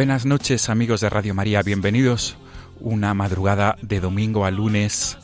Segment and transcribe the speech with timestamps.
[0.00, 2.38] Buenas noches amigos de Radio María, bienvenidos
[2.80, 5.18] una madrugada de domingo a lunes,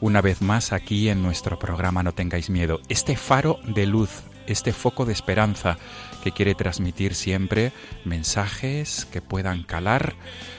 [0.00, 2.80] una vez más aquí en nuestro programa No tengáis miedo.
[2.88, 5.78] Este faro de luz, este foco de esperanza
[6.22, 7.72] que quiere transmitir siempre
[8.04, 10.14] mensajes que puedan calar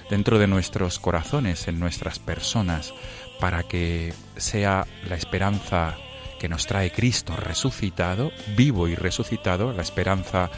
[0.10, 2.94] dentro de nuestros corazones, en nuestras personas,
[3.40, 5.96] para que sea la esperanza
[6.42, 10.52] que nos trae Cristo resucitado, vivo y resucitado, la esperanza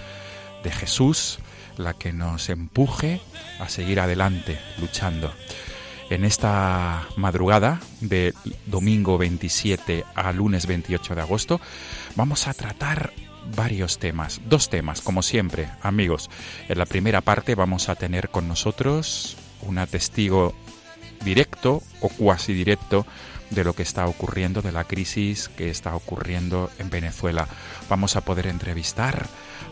[0.64, 1.40] de Jesús,
[1.78, 3.22] la que nos empuje
[3.60, 5.34] a seguir adelante, luchando.
[6.10, 8.34] En esta madrugada de
[8.66, 11.62] domingo 27 a lunes 28 de agosto
[12.16, 13.14] vamos a tratar
[13.56, 16.30] varios temas, dos temas, como siempre, amigos.
[16.70, 20.54] En la primera parte vamos a tener con nosotros una testigo
[21.24, 23.06] directo o cuasi directo
[23.54, 27.48] de lo que está ocurriendo, de la crisis que está ocurriendo en Venezuela.
[27.90, 29.28] Vamos a poder entrevistar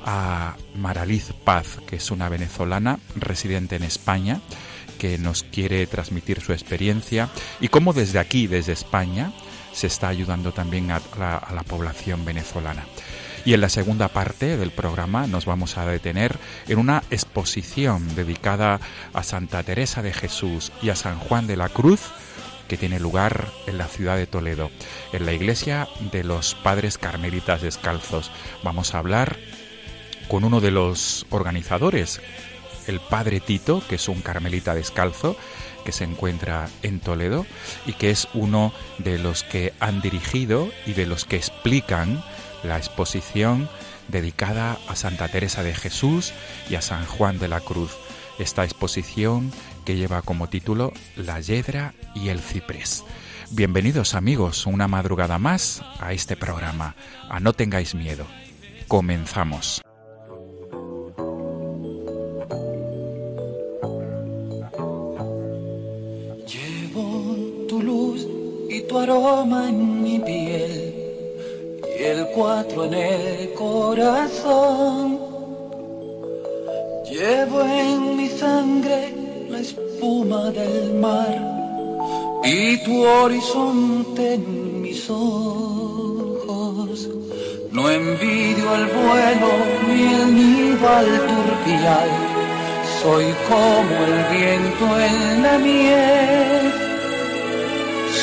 [0.06, 4.42] a Maraliz Paz, que es una venezolana residente en España,
[4.98, 9.32] que nos quiere transmitir su experiencia y cómo desde aquí, desde España,
[9.74, 12.86] se está ayudando también a la, población venezolana.
[13.46, 16.38] Y en la segunda parte del programa nos vamos a detener
[16.68, 18.80] en una exposición dedicada
[19.14, 22.02] a Santa Teresa de Jesús y a San Juan de la Cruz
[22.72, 24.72] que tiene lugar en la ciudad de Toledo,
[25.12, 28.32] en la iglesia de los Padres Carmelitas Descalzos.
[28.64, 29.36] Vamos a hablar
[30.30, 32.22] con uno de los organizadores,
[32.88, 35.36] el Padre Tito, que es un carmelita descalzo,
[35.84, 37.46] que se encuentra en Toledo
[37.86, 42.24] y que es uno de los que han dirigido y de los que explican
[42.64, 43.68] la exposición
[44.08, 46.32] dedicada a Santa Teresa de Jesús
[46.70, 47.92] y a San Juan de la Cruz.
[48.40, 49.52] Esta exposición
[49.86, 53.04] que lleva como título La Yedra y el Ciprés.
[53.52, 56.96] Bienvenidos amigos una madrugada más a este programa.
[57.30, 58.26] A No tengáis miedo.
[58.88, 59.82] Comenzamos.
[66.48, 68.28] Llevo tu luz
[68.70, 70.96] y tu aroma en mi piel
[72.00, 75.31] y el cuatro en el corazón.
[80.02, 81.38] Espuma del mar
[82.44, 87.08] y tu horizonte en mis ojos.
[87.72, 89.52] No envidio el vuelo
[89.88, 92.10] ni el nido al turpial,
[93.02, 96.74] soy como el viento en la miel.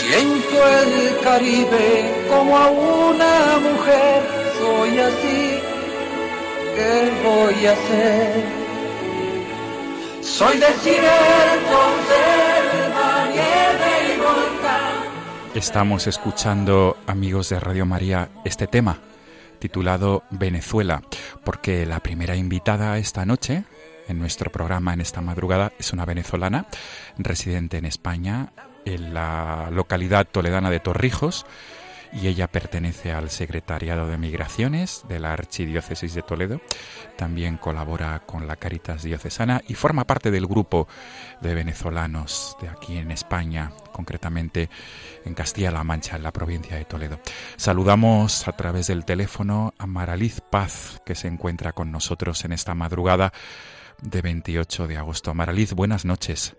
[0.00, 1.88] Siento el Caribe
[2.28, 4.22] como a una mujer,
[4.58, 5.60] soy así,
[6.74, 6.92] ¿qué
[7.24, 8.57] voy a hacer?
[10.38, 14.94] Soy desierto, selva, nieve y volcán.
[15.52, 19.00] Estamos escuchando, amigos de Radio María, este tema
[19.58, 21.02] titulado Venezuela,
[21.42, 23.64] porque la primera invitada esta noche
[24.06, 26.66] en nuestro programa en esta madrugada es una venezolana
[27.16, 28.52] residente en España,
[28.84, 31.46] en la localidad toledana de Torrijos,
[32.12, 36.60] y ella pertenece al Secretariado de Migraciones de la Archidiócesis de Toledo.
[37.16, 40.88] También colabora con la Caritas Diocesana y forma parte del grupo
[41.40, 44.68] de venezolanos de aquí en España, concretamente
[45.24, 47.20] en Castilla-La Mancha, en la provincia de Toledo.
[47.56, 52.74] Saludamos a través del teléfono a Maraliz Paz, que se encuentra con nosotros en esta
[52.74, 53.32] madrugada
[54.02, 55.34] de 28 de agosto.
[55.34, 56.57] Maraliz, buenas noches.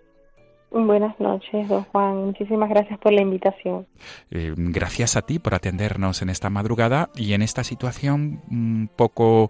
[0.72, 2.26] Buenas noches, don Juan.
[2.26, 3.88] Muchísimas gracias por la invitación.
[4.30, 9.50] Eh, gracias a ti por atendernos en esta madrugada y en esta situación un poco,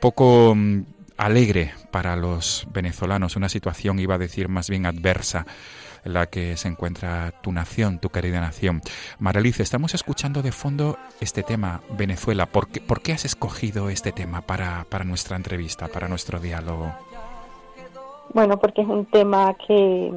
[0.00, 0.82] poco mm,
[1.16, 5.46] alegre para los venezolanos, una situación, iba a decir, más bien adversa
[6.04, 8.82] en la que se encuentra tu nación, tu querida nación.
[9.18, 12.44] Maralice, estamos escuchando de fondo este tema, Venezuela.
[12.44, 16.92] ¿Por qué, por qué has escogido este tema para, para nuestra entrevista, para nuestro diálogo?
[18.32, 20.12] Bueno, porque es un tema que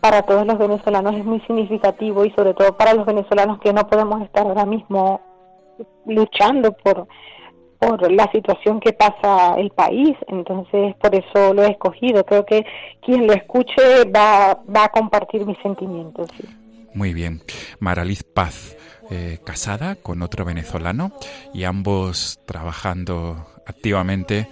[0.00, 3.86] para todos los venezolanos es muy significativo y sobre todo para los venezolanos que no
[3.86, 5.20] podemos estar ahora mismo
[6.06, 7.06] luchando por
[7.82, 12.24] por la situación que pasa el país, entonces por eso lo he escogido.
[12.24, 12.64] Creo que
[13.04, 16.28] quien lo escuche va, va a compartir mis sentimientos.
[16.94, 17.42] Muy bien.
[17.80, 18.76] Maraliz Paz,
[19.10, 21.10] eh, casada con otro venezolano
[21.52, 24.46] y ambos trabajando activamente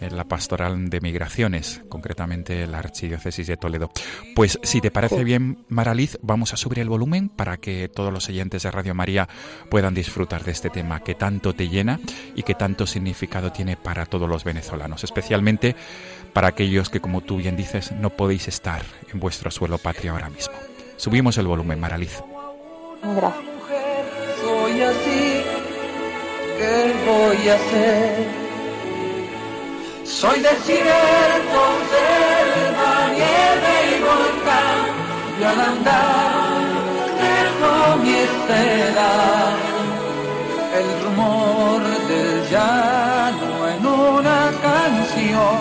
[0.00, 3.90] en la pastoral de migraciones, concretamente la Archidiócesis de Toledo.
[4.34, 8.28] Pues si te parece bien, Maraliz, vamos a subir el volumen para que todos los
[8.28, 9.28] oyentes de Radio María
[9.70, 12.00] puedan disfrutar de este tema que tanto te llena
[12.34, 15.76] y que tanto significado tiene para todos los venezolanos, especialmente
[16.32, 18.82] para aquellos que, como tú bien dices, no podéis estar
[19.12, 20.54] en vuestro suelo patrio ahora mismo.
[20.96, 22.22] Subimos el volumen, Maraliz.
[23.02, 23.44] Gracias.
[24.40, 25.42] Soy así,
[26.58, 28.45] ¿qué voy a hacer?
[30.08, 31.60] Soy desierto,
[31.90, 34.78] selva, nieve y volcán,
[35.38, 36.66] y al andar
[37.20, 37.72] dejo
[38.02, 39.12] mi estela,
[40.78, 45.58] el rumor del llano en una canción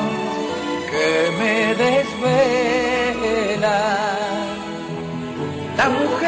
[0.90, 1.08] que
[1.40, 3.80] me desvela.
[5.76, 6.25] La mujer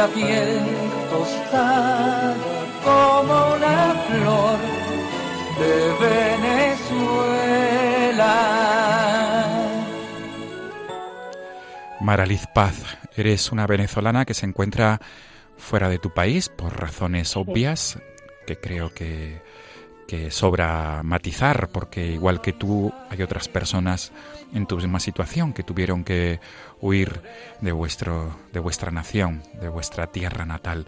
[0.00, 0.48] la piel
[1.10, 2.34] tostada
[2.82, 4.58] como una flor
[5.60, 5.74] de
[6.08, 7.50] Venezuela.
[12.00, 12.76] Maraliz Paz,
[13.14, 15.02] eres una venezolana que se encuentra
[15.58, 17.98] fuera de tu país por razones obvias
[18.46, 19.42] que creo que,
[20.10, 24.12] que sobra matizar, porque igual que tú hay otras personas
[24.52, 26.40] en tu misma situación que tuvieron que
[26.80, 27.22] huir
[27.60, 30.86] de vuestro de vuestra nación, de vuestra tierra natal.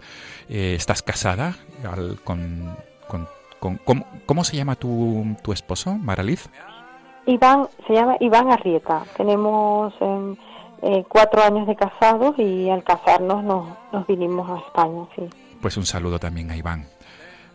[0.49, 1.55] Eh, ¿Estás casada
[1.89, 2.75] al- con,
[3.07, 3.29] con-
[3.61, 6.49] con- ¿cómo, cómo se llama tu, tu esposo, Maraliz?
[7.25, 9.03] Iván, se llama Iván Arrieta.
[9.15, 10.35] Tenemos em,
[10.81, 15.29] eh, cuatro años de casados y al casarnos nos, nos vinimos a España, sí.
[15.61, 16.87] Pues un saludo también a Iván,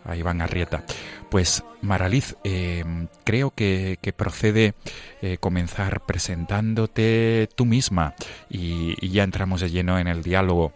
[0.08, 0.84] a Iván Arrieta.
[1.31, 2.84] Pues Maraliz, eh,
[3.25, 4.75] creo que, procede
[5.22, 8.14] eh, comenzar presentándote tú misma
[8.49, 10.72] y, ya entramos de lleno en el diálogo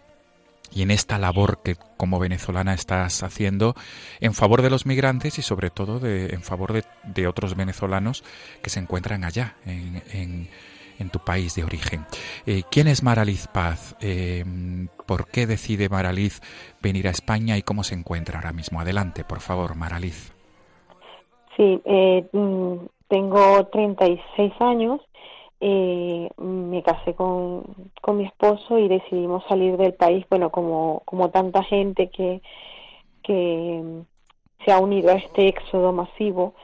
[0.71, 3.75] y en esta labor que como venezolana estás haciendo
[4.19, 8.23] en favor de los migrantes y sobre todo de, en favor de, de otros venezolanos
[8.61, 10.47] que se encuentran allá en-
[11.03, 12.05] en tu país de origen.
[12.47, 13.95] Eh, ¿Quién es Maraliz Paz?
[14.01, 14.43] Eh,
[15.05, 16.41] ¿Por qué decide Maraliz
[16.81, 18.79] venir a España y cómo se encuentra ahora mismo?
[18.79, 20.33] Adelante, por favor, Maraliz.
[21.55, 22.73] Sí, eh, mm,
[23.07, 25.01] tengo 36 años,
[25.59, 27.63] eh, me casé con,
[28.01, 32.41] con mi esposo y decidimos salir del país, bueno, como, como tanta gente que,
[33.21, 34.03] que
[34.65, 36.55] se ha unido a este éxodo masivo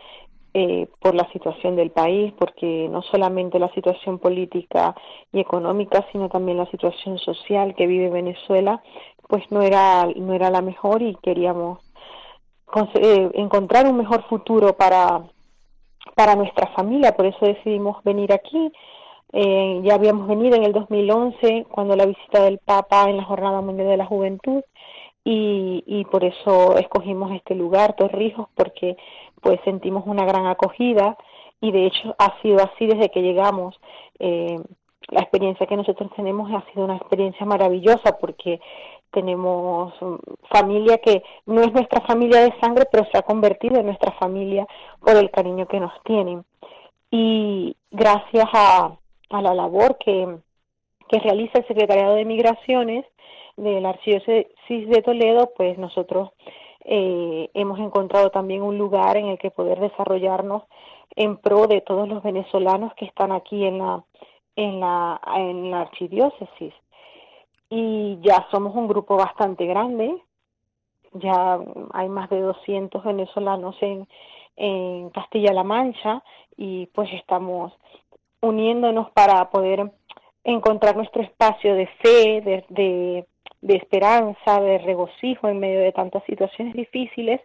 [0.53, 4.95] eh, por la situación del país, porque no solamente la situación política
[5.31, 8.81] y económica, sino también la situación social que vive Venezuela,
[9.27, 11.79] pues no era, no era la mejor y queríamos
[12.95, 15.23] eh, encontrar un mejor futuro para,
[16.15, 18.71] para nuestra familia, por eso decidimos venir aquí.
[19.31, 23.61] Eh, ya habíamos venido en el 2011 cuando la visita del Papa en la Jornada
[23.61, 24.63] Mundial de la Juventud
[25.23, 28.97] y, y por eso escogimos este lugar, Torrijos, porque
[29.41, 31.17] pues sentimos una gran acogida
[31.61, 33.79] y de hecho ha sido así desde que llegamos.
[34.19, 34.59] Eh,
[35.09, 38.59] la experiencia que nosotros tenemos ha sido una experiencia maravillosa porque
[39.11, 39.93] tenemos
[40.49, 44.67] familia que no es nuestra familia de sangre, pero se ha convertido en nuestra familia
[44.99, 46.45] por el cariño que nos tienen.
[47.09, 48.95] Y gracias a,
[49.31, 50.37] a la labor que,
[51.07, 53.05] que realiza el Secretariado de Migraciones
[53.63, 56.29] de la Archidiócesis de Toledo, pues nosotros
[56.85, 60.63] eh, hemos encontrado también un lugar en el que poder desarrollarnos
[61.15, 64.03] en pro de todos los venezolanos que están aquí en la
[64.55, 66.73] en la en la archidiócesis.
[67.69, 70.15] Y ya somos un grupo bastante grande.
[71.13, 71.59] Ya
[71.93, 74.07] hay más de 200 venezolanos en
[74.55, 76.21] en Castilla-La Mancha
[76.57, 77.73] y pues estamos
[78.41, 79.91] uniéndonos para poder
[80.43, 83.25] encontrar nuestro espacio de fe, de, de
[83.61, 87.41] de esperanza, de regocijo en medio de tantas situaciones difíciles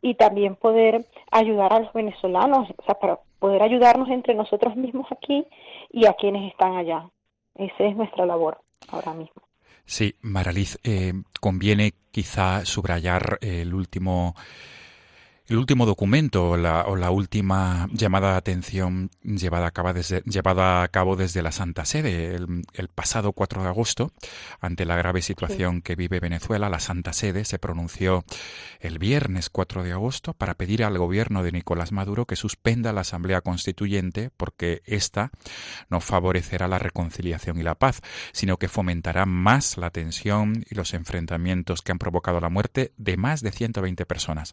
[0.00, 5.06] y también poder ayudar a los venezolanos, o sea, para poder ayudarnos entre nosotros mismos
[5.10, 5.46] aquí
[5.92, 7.08] y a quienes están allá.
[7.54, 8.58] Esa es nuestra labor
[8.88, 9.42] ahora mismo.
[9.84, 14.34] Sí, Maraliz, eh, conviene quizá subrayar el último
[15.48, 20.88] el último documento o la última llamada de atención llevada a cabo desde, llevada a
[20.88, 24.12] cabo desde la Santa Sede el, pasado 4 de agosto,
[24.60, 28.24] ante la grave situación que vive Venezuela, la Santa Sede se pronunció
[28.80, 33.00] el viernes 4 de agosto para pedir al gobierno de Nicolás Maduro que suspenda la
[33.00, 35.30] Asamblea Constituyente porque ésta
[35.88, 38.02] no favorecerá la reconciliación y la paz,
[38.32, 43.16] sino que fomentará más la tensión y los enfrentamientos que han provocado la muerte de
[43.16, 44.52] más de 120 personas.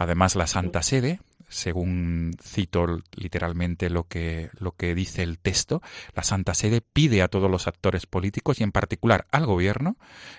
[0.00, 5.82] Además, la Santa Sede, según cito literalmente lo que, lo que dice el texto,
[6.14, 9.96] la Santa Sede pide a todos los actores políticos y en particular al Gobierno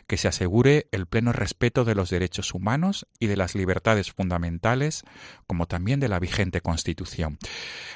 [0.08, 5.04] que se asegure el pleno respeto de los derechos humanos y de las libertades fundamentales,
[5.46, 7.38] como también de la vigente Constitución.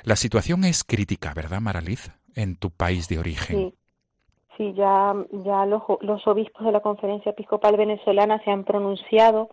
[0.03, 3.57] La situación es crítica, ¿verdad, Maraliz, en tu país de origen?
[3.57, 3.73] Sí.
[4.57, 9.49] Sí, ya, ya los, los obispos de la Conferencia Episcopal Venezolana se han pronunciado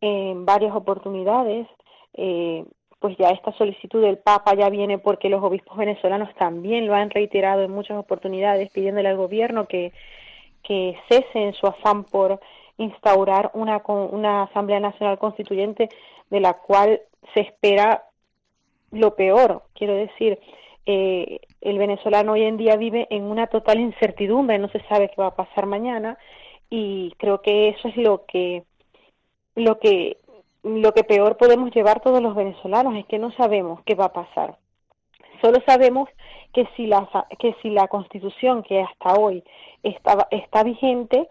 [0.00, 1.66] en varias oportunidades.
[2.14, 2.64] Eh,
[3.00, 7.10] pues ya esta solicitud del Papa ya viene porque los obispos venezolanos también lo han
[7.10, 9.92] reiterado en muchas oportunidades, pidiéndole al gobierno que,
[10.64, 12.40] que cese en su afán por
[12.76, 15.88] instaurar una, una Asamblea Nacional Constituyente
[16.30, 17.00] de la cual
[17.34, 18.04] se espera
[18.90, 19.62] lo peor.
[19.74, 20.38] Quiero decir,
[20.86, 25.20] eh, el venezolano hoy en día vive en una total incertidumbre, no se sabe qué
[25.20, 26.18] va a pasar mañana
[26.70, 28.64] y creo que eso es lo que
[29.58, 30.18] lo que
[30.62, 34.12] lo que peor podemos llevar todos los venezolanos es que no sabemos qué va a
[34.12, 34.56] pasar.
[35.40, 36.08] Solo sabemos
[36.52, 39.44] que si la que si la Constitución que hasta hoy
[39.82, 41.28] está está vigente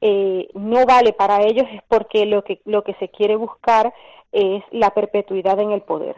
[0.00, 3.92] eh, no vale para ellos es porque lo que lo que se quiere buscar
[4.32, 6.16] es la perpetuidad en el poder.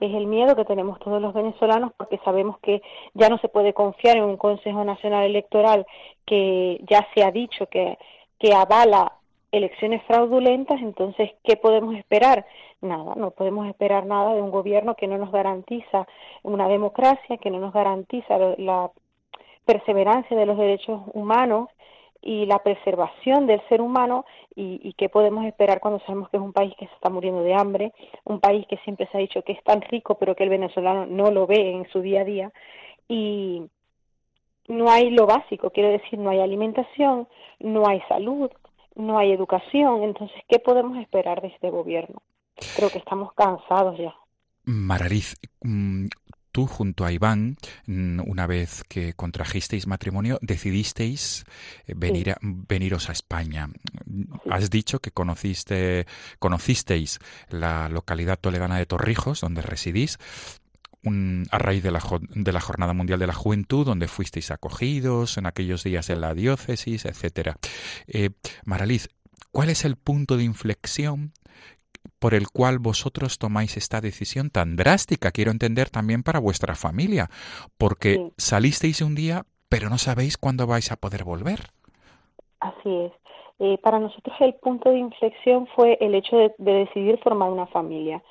[0.00, 2.82] Es el miedo que tenemos todos los venezolanos porque sabemos que
[3.14, 5.86] ya no se puede confiar en un Consejo Nacional Electoral
[6.26, 7.98] que ya se ha dicho que
[8.38, 9.15] que avala
[9.52, 12.46] elecciones fraudulentas, entonces, ¿qué podemos esperar?
[12.80, 16.06] Nada, no podemos esperar nada de un gobierno que no nos garantiza
[16.42, 18.90] una democracia, que no nos garantiza la
[19.64, 21.68] perseverancia de los derechos humanos
[22.22, 24.24] y la preservación del ser humano
[24.54, 27.54] y, qué podemos esperar cuando sabemos que es un país que se está muriendo de
[27.54, 27.92] hambre,
[28.24, 31.06] un país que siempre se ha dicho que es tan rico pero que el venezolano
[31.06, 32.52] no lo ve en su día a día
[33.08, 33.62] y
[34.68, 37.28] no hay lo básico, quiero decir, no hay alimentación,
[37.60, 38.50] no hay salud,
[38.96, 40.02] no hay educación.
[40.02, 42.22] Entonces, ¿qué podemos esperar de este gobierno?
[42.76, 44.14] Creo que estamos cansados ya.
[44.64, 46.06] Marariz, mm,
[46.50, 51.44] tú junto a Iván, mm, una vez que contrajisteis matrimonio, decidisteis
[51.86, 53.68] eh, venir a, veniros a España.
[54.50, 56.06] Has dicho que conociste,
[56.38, 60.18] conocisteis la localidad toledana de Torrijos, donde residís,
[61.50, 62.00] a raíz de la,
[62.34, 66.34] de la Jornada Mundial de la Juventud, donde fuisteis acogidos en aquellos días en la
[66.34, 67.56] diócesis, etcétera.
[68.06, 68.30] Eh,
[68.64, 69.08] Maraliz,
[69.52, 71.32] ¿cuál es el punto de inflexión
[72.18, 75.30] por el cual vosotros tomáis esta decisión tan drástica?
[75.30, 77.28] Quiero entender también para vuestra familia,
[77.78, 81.70] porque salisteis un día, pero no sabéis cuándo vais a poder volver.
[82.60, 83.12] Así es.
[83.58, 88.22] Eh, para nosotros el punto de inflexión fue el hecho de decidir formar una familia.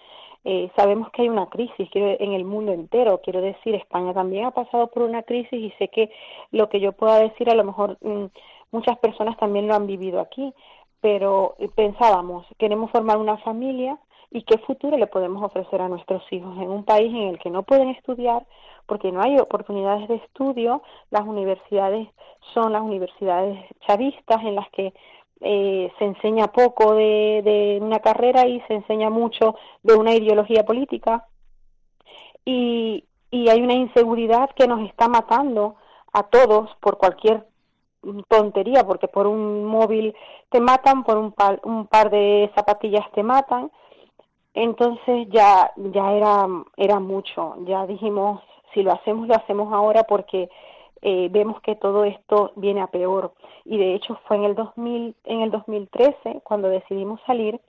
[0.47, 4.45] Eh, sabemos que hay una crisis quiero, en el mundo entero, quiero decir, España también
[4.45, 6.11] ha pasado por una crisis y sé que
[6.51, 8.25] lo que yo pueda decir a lo mejor mm,
[8.71, 10.53] muchas personas también lo han vivido aquí,
[11.01, 13.97] pero eh, pensábamos, queremos formar una familia
[14.29, 17.49] y qué futuro le podemos ofrecer a nuestros hijos en un país en el que
[17.49, 18.45] no pueden estudiar
[18.85, 22.07] porque no hay oportunidades de estudio, las universidades
[22.53, 24.93] son las universidades chavistas en las que
[25.41, 31.27] eh, se enseña poco de, una carrera y se enseña mucho de una ideología política
[32.45, 35.75] y, y hay una inseguridad que nos está matando
[36.13, 37.45] a todos por cualquier
[38.27, 40.15] tontería, porque por un móvil
[40.49, 43.71] te matan, por un par, un par de zapatillas te matan.
[44.53, 47.55] Entonces ya, ya era, era mucho.
[47.65, 48.41] Ya dijimos,
[48.73, 50.49] si lo hacemos, lo hacemos ahora porque
[51.07, 53.33] eh, vemos que todo esto viene a peor.
[53.63, 57.61] Y de hecho fue en el, 2000, en el 2013 cuando decidimos salir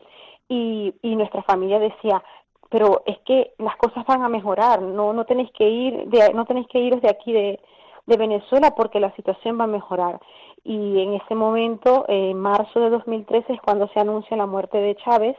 [0.48, 2.24] y, y nuestra familia decía,
[2.70, 6.46] pero es que las cosas van a mejorar, no, no tenéis que ir, de, no
[6.46, 7.60] tenéis que iros de aquí de,
[8.06, 10.18] de Venezuela porque la situación va a mejorar.
[10.64, 14.96] Y en ese momento, en marzo de 2013, es cuando se anuncia la muerte de
[14.96, 15.36] Chávez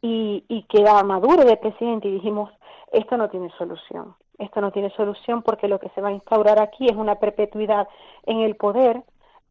[0.00, 2.52] y, y queda Maduro de presidente y dijimos,
[2.92, 4.14] esto no tiene solución.
[4.38, 7.88] Esto no tiene solución porque lo que se va a instaurar aquí es una perpetuidad
[8.26, 9.02] en el poder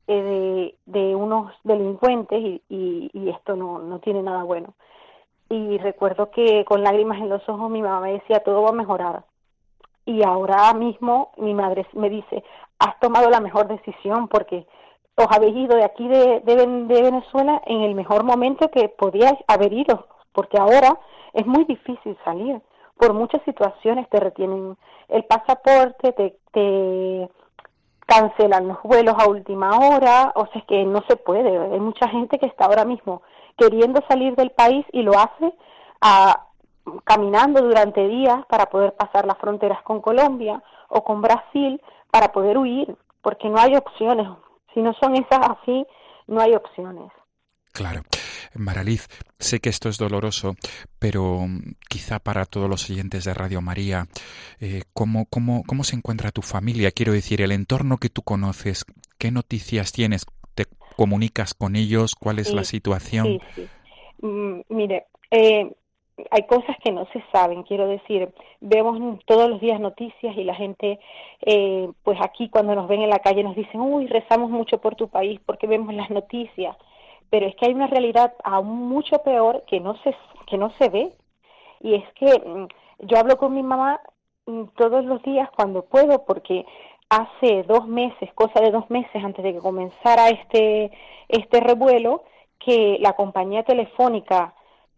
[0.08, 4.74] eh, de, unos delincuentes y, y, esto no, no tiene nada bueno.
[5.50, 8.74] Y recuerdo que con lágrimas en los ojos mi mamá me decía, todo va a
[8.74, 9.24] mejorar.
[10.06, 12.44] Y ahora mismo mi madre me dice,
[12.80, 14.68] has tomado la mejor decisión porque
[15.16, 19.38] os habéis ido de aquí de, de, de Venezuela en el mejor momento que podíais
[19.48, 21.00] haber ido, porque ahora
[21.34, 22.62] es muy difícil salir.
[22.98, 24.78] Por muchas situaciones te retienen
[25.10, 27.30] el pasaporte, te, te
[28.06, 31.58] cancelan los vuelos a última hora, o sea, es que no se puede.
[31.58, 33.22] Hay mucha gente que está ahora mismo
[33.58, 35.54] queriendo salir del país y lo hace
[36.02, 36.48] a,
[37.04, 41.82] caminando durante días para poder pasar las fronteras con Colombia o con Brasil
[42.12, 44.28] para poder huir, porque no hay opciones.
[44.74, 45.86] Si no son esas así,
[46.28, 47.12] no hay opciones.
[47.72, 48.02] Claro.
[48.55, 49.07] Maraliz,
[49.39, 50.55] sé que esto es doloroso,
[51.00, 54.07] pero mm, quizá para todos los oyentes de Radio María,
[54.60, 56.91] eh, ¿cómo, cómo, cómo se encuentra tu familia?
[56.91, 58.86] Quiero decir, el entorno que tú conoces,
[59.17, 60.25] ¿qué noticias tienes?
[60.55, 62.15] ¿Te comunicas con ellos?
[62.15, 63.25] ¿Cuál es la situación?
[63.25, 63.67] Sí, sí.
[64.25, 65.72] Mm, mire, eh,
[66.29, 68.29] hay cosas que no se saben, quiero decir,
[68.62, 71.00] vemos todos los días noticias y la gente,
[71.41, 74.95] eh, pues aquí cuando nos ven en la calle nos dicen, uy, rezamos mucho por
[74.95, 76.77] tu país porque vemos las noticias
[77.34, 80.88] pero es que hay una realidad aún mucho peor que no se que no se
[80.90, 81.13] ve
[81.80, 82.68] y es que mm,
[83.08, 84.00] yo hablo con mi mamá
[84.46, 86.63] mm, todos los días cuando puedo porque
[87.10, 90.92] hace dos meses cosa de dos meses antes de que comenzara este
[91.28, 92.24] este revuelo
[92.60, 94.54] que la compañía telefónica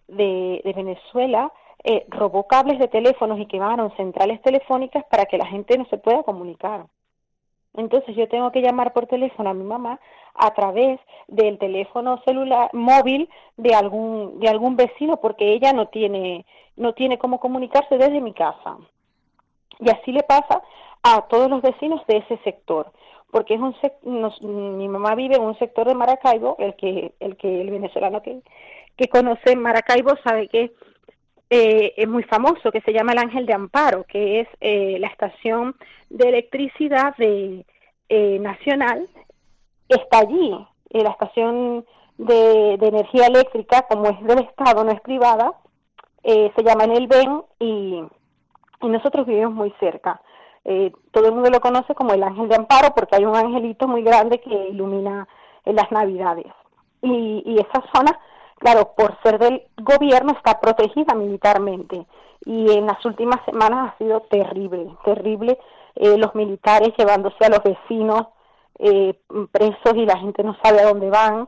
[0.10, 1.54] de, de Venezuela
[1.86, 5.98] eh, robó cables de teléfonos y quemaron centrales telefónicas para que la gente no se
[5.98, 6.88] pueda comunicar.
[7.76, 10.02] Entonces yo tengo que llamar por teléfono a mi mamá
[10.36, 16.46] a través del teléfono celular móvil de algún de algún vecino porque ella no tiene
[16.78, 18.78] no tiene cómo comunicarse desde mi casa.
[19.80, 20.62] Y así le pasa
[21.04, 22.92] a todos los vecinos de ese sector,
[23.32, 23.76] porque es un
[24.78, 28.42] mi mamá vive en un sector de Maracaibo, el que el que el venezolano que
[28.98, 30.72] que conoce Maracaibo sabe que
[31.50, 35.08] eh, es muy famoso, que se llama el Ángel de Amparo, que es eh, la
[35.08, 35.76] estación
[36.10, 37.66] de electricidad de
[38.10, 39.08] eh, nacional
[39.90, 40.68] está allí.
[40.90, 41.86] Eh, la estación
[42.18, 45.54] de, energía eléctrica, como es del Estado, no es privada,
[46.24, 48.04] eh, se llama en el Ben y,
[48.82, 50.22] nosotros vivimos muy cerca.
[50.64, 53.88] Eh, todo el mundo lo conoce como el ángel de amparo porque hay un angelito
[53.88, 55.28] muy grande que ilumina
[55.66, 56.52] en las navidades.
[57.02, 58.20] Y, y esa zona,
[58.60, 62.06] claro, por ser del gobierno, está protegida militarmente.
[62.46, 65.58] Y en las últimas semanas ha sido terrible, terrible
[65.96, 68.28] los militares llevándose a los vecinos
[68.80, 69.20] eh,
[69.52, 71.48] presos y la gente no sabe a dónde van,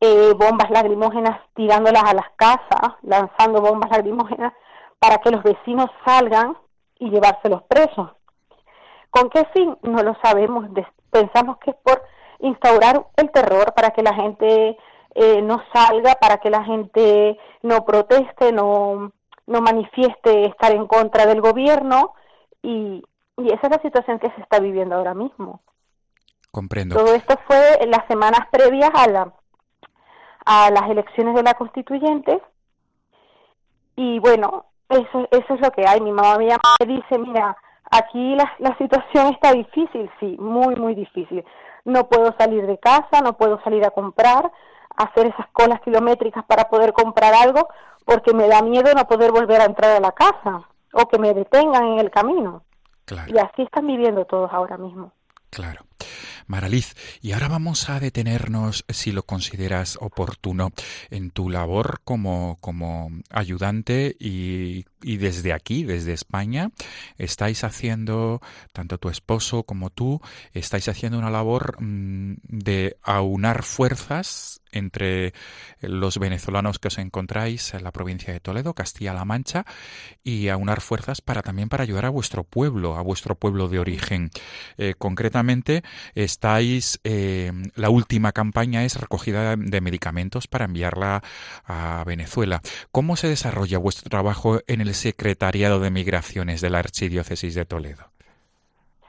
[0.00, 4.52] eh, bombas lacrimógenas tirándolas a las casas, lanzando bombas lacrimógenas
[4.98, 6.56] para que los vecinos salgan
[6.98, 8.10] y llevárselos presos.
[9.10, 9.76] ¿Con qué fin?
[9.82, 10.66] No lo sabemos.
[11.10, 12.02] Pensamos que es por
[12.40, 14.76] instaurar el terror para que la gente
[15.14, 19.12] eh, no salga, para que la gente no proteste, no,
[19.46, 22.14] no manifieste estar en contra del gobierno
[22.62, 23.04] y,
[23.36, 25.60] y esa es la situación que se está viviendo ahora mismo.
[26.52, 26.94] Comprendo.
[26.94, 29.32] Todo esto fue en las semanas previas a, la,
[30.44, 32.42] a las elecciones de la constituyente.
[33.96, 36.00] Y bueno, eso, eso es lo que hay.
[36.02, 37.56] Mi mamá me llama y dice, mira,
[37.90, 41.42] aquí la, la situación está difícil, sí, muy, muy difícil.
[41.86, 44.52] No puedo salir de casa, no puedo salir a comprar,
[44.96, 47.66] hacer esas colas kilométricas para poder comprar algo,
[48.04, 51.32] porque me da miedo no poder volver a entrar a la casa o que me
[51.32, 52.62] detengan en el camino.
[53.26, 55.12] Y así están viviendo todos ahora mismo.
[55.50, 55.80] Claro.
[56.46, 60.72] Maraliz, y ahora vamos a detenernos, si lo consideras oportuno,
[61.10, 66.70] en tu labor como, como ayudante y, y desde aquí, desde España,
[67.18, 68.40] estáis haciendo,
[68.72, 70.20] tanto tu esposo como tú,
[70.52, 75.34] estáis haciendo una labor mm, de aunar fuerzas entre
[75.80, 79.66] los venezolanos que os encontráis en la provincia de Toledo, Castilla-La Mancha,
[80.24, 84.30] y aunar fuerzas para también para ayudar a vuestro pueblo, a vuestro pueblo de origen.
[84.78, 85.82] Eh, concretamente,
[86.32, 91.22] estáis, eh, la última campaña es recogida de medicamentos para enviarla
[91.64, 92.60] a Venezuela.
[92.90, 98.04] ¿Cómo se desarrolla vuestro trabajo en el Secretariado de Migraciones de la Archidiócesis de Toledo?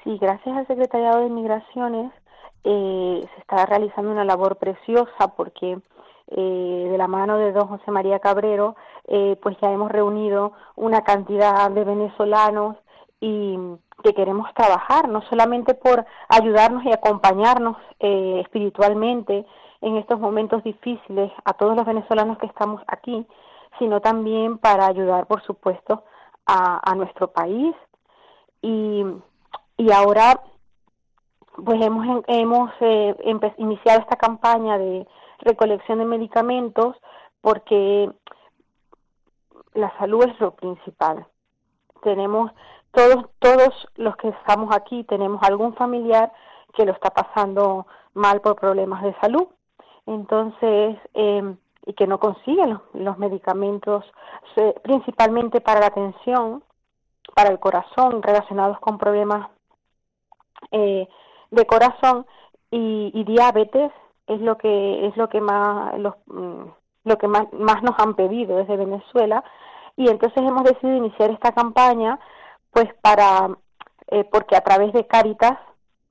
[0.03, 2.12] Sí, gracias al Secretariado de Migraciones
[2.63, 5.79] eh, se está realizando una labor preciosa porque
[6.27, 8.75] eh, de la mano de don José María Cabrero,
[9.07, 12.77] eh, pues ya hemos reunido una cantidad de venezolanos
[13.19, 13.57] y
[14.03, 19.45] que queremos trabajar, no solamente por ayudarnos y acompañarnos espiritualmente
[19.82, 23.25] en estos momentos difíciles a todos los venezolanos que estamos aquí,
[23.79, 26.03] sino también para ayudar, por supuesto,
[26.45, 27.75] a, a nuestro país.
[28.62, 29.03] Y,
[29.77, 30.41] y ahora
[31.63, 33.15] pues hemos, hemos eh,
[33.58, 35.08] iniciado esta campaña de
[35.39, 36.95] recolección de medicamentos
[37.41, 38.10] porque
[39.73, 41.27] la salud es lo principal.
[42.01, 42.51] Tenemos
[42.93, 46.32] todos todos los que estamos aquí tenemos algún familiar
[46.73, 49.47] que lo está pasando mal por problemas de salud.
[50.06, 54.06] Entonces, eh, y que no consiguen los, medicamentos,
[54.84, 56.63] principalmente para la atención,
[57.36, 59.49] para el corazón, relacionados con problemas
[60.71, 61.08] eh,
[61.51, 62.25] de corazón
[62.71, 63.91] y, diabetes,
[64.27, 66.63] es lo que es lo que más los, mm,
[67.03, 69.43] lo que más, más nos han pedido desde Venezuela
[69.97, 72.19] y entonces hemos decidido iniciar esta campaña
[72.73, 73.49] pues para
[74.07, 75.57] eh, porque a través de Caritas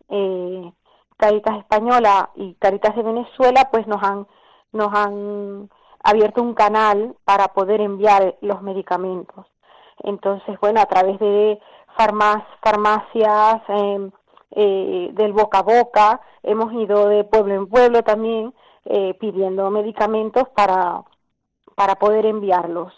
[0.09, 0.72] eh,
[1.16, 4.27] Caritas Española y Caritas de Venezuela pues nos han
[4.72, 5.68] nos han
[6.03, 9.46] abierto un canal para poder enviar los medicamentos.
[10.03, 11.61] Entonces, bueno, a través de
[11.96, 14.11] farmacias, em,
[14.51, 18.53] eh, del boca a boca, hemos ido de pueblo en pueblo también
[18.85, 21.03] eh, pidiendo medicamentos para,
[21.77, 22.92] para poder enviarlos.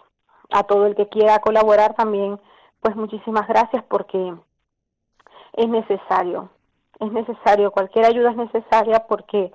[0.51, 2.41] A todo el que quiera colaborar también,
[2.85, 4.35] pues muchísimas gracias porque
[5.55, 6.51] es necesario,
[7.01, 9.51] es necesario, cualquier ayuda es necesaria porque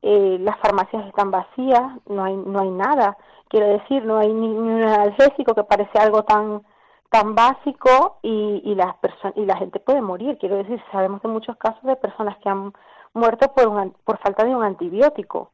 [0.00, 3.16] eh, las farmacias están vacías, no hay, no hay nada,
[3.48, 6.62] quiero decir, no hay ni, un analgésico que parece algo tan
[7.10, 11.30] tan básico y, y las personas y la gente puede morir, quiero decir, sabemos de
[11.30, 12.72] muchos casos de personas que han
[13.12, 15.50] muerto por un, por falta de un antibiótico,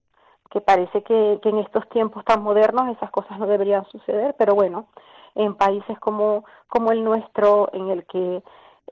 [0.50, 4.54] que parece que, que en estos tiempos tan modernos esas cosas no deberían suceder, pero
[4.54, 4.88] bueno,
[5.34, 8.42] en países como, como el nuestro, en el que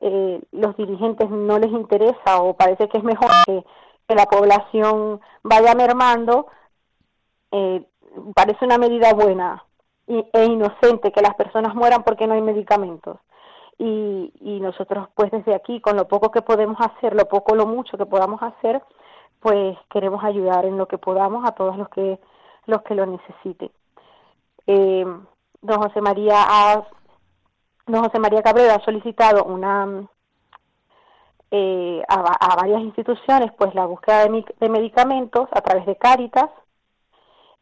[0.01, 3.65] eh, los dirigentes no les interesa o parece que es mejor que
[4.07, 6.47] que la población vaya mermando,
[7.51, 7.85] eh,
[8.35, 9.65] parece una medida buena
[10.07, 13.19] e inocente que las personas mueran porque no hay medicamentos.
[13.79, 17.67] Y, y nosotros, pues desde aquí, con lo poco que podemos hacer, lo poco lo
[17.67, 18.81] mucho que podamos hacer,
[19.41, 22.19] pues queremos ayudar en lo que podamos a todos los que
[22.67, 23.71] los que lo necesiten.
[24.67, 25.07] Eh,
[25.63, 26.83] don José María ha,
[27.87, 30.09] don José María Cabrera ha solicitado una
[31.51, 36.51] eh, a, varias instituciones pues la búsqueda de, medicamentos a través de Cáritas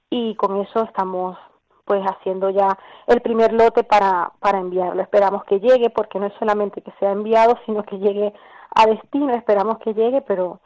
[0.08, 1.36] y con eso estamos
[1.84, 5.02] pues haciendo ya el primer lote para, para enviarlo.
[5.02, 8.32] Esperamos que llegue porque no es solamente que sea enviado, sino que llegue
[8.74, 10.60] a destino, esperamos que llegue, pero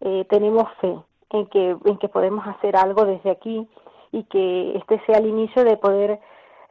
[0.00, 0.96] eh, tenemos fe
[1.30, 3.68] en que, en que podemos hacer algo desde aquí
[4.12, 6.20] y que este sea el inicio de poder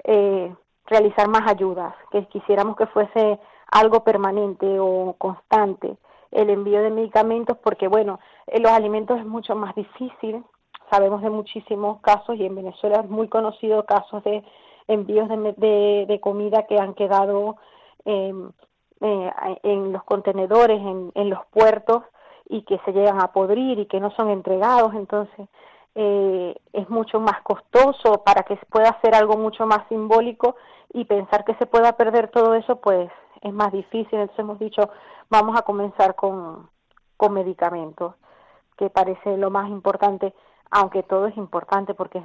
[0.04, 0.54] eh,
[0.86, 3.40] realizar más ayudas, que quisiéramos que fuese
[3.72, 5.96] algo permanente o constante
[6.32, 10.44] el envío de medicamentos porque bueno en los alimentos es mucho más difícil.
[10.92, 14.44] Sabemos de muchísimos casos y en Venezuela es muy conocido casos de
[14.88, 17.58] envíos de, de, comida que han quedado
[18.06, 18.50] em,
[19.02, 22.04] eh, en los contenedores en, en los puertos
[22.50, 25.48] y que se llegan a podrir y que no son entregados entonces
[25.96, 30.56] eh, es mucho más costoso para que pueda hacer algo mucho más simbólico
[30.94, 33.10] y pensar que se pueda perder todo eso pues
[33.42, 34.20] es más difícil.
[34.20, 34.90] Entonces hemos dicho,
[35.30, 36.70] vamos a comenzar con,
[37.18, 38.16] con medicamentos,
[38.78, 40.34] que parece lo más importante,
[40.72, 42.24] aunque todo es importante porque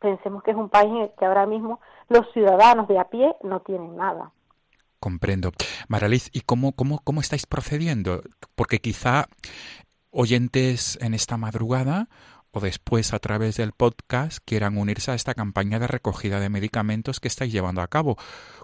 [0.00, 3.36] pensemos que es un país en el que ahora mismo los ciudadanos de a pie
[3.42, 4.32] no tienen nada.
[5.00, 5.52] Comprendo.
[5.88, 8.22] Maraliz, ¿y cómo, cómo, cómo estáis procediendo?
[8.54, 9.26] Porque quizá
[10.10, 12.08] oyentes en esta madrugada
[12.50, 17.20] o después a través del podcast quieran unirse a esta campaña de recogida de medicamentos
[17.20, 18.16] que estáis llevando a cabo.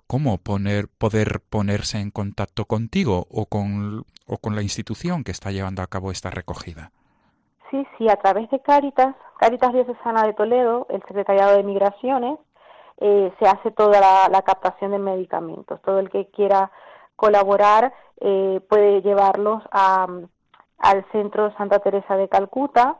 [0.06, 5.50] ¿Cómo poner, poder ponerse en contacto contigo o con, o con la institución que está
[5.50, 6.90] llevando a cabo esta recogida?
[7.70, 12.38] Sí, sí, a través de Cáritas, Cáritas Diocesana de Toledo, el Secretariado de Migraciones,
[12.98, 15.80] eh, se hace toda la, captación de medicamentos.
[15.82, 16.70] Todo el que quiera
[17.16, 20.06] colaborar eh, puede llevarlos a,
[20.78, 22.98] al Centro Santa Teresa de Calcuta,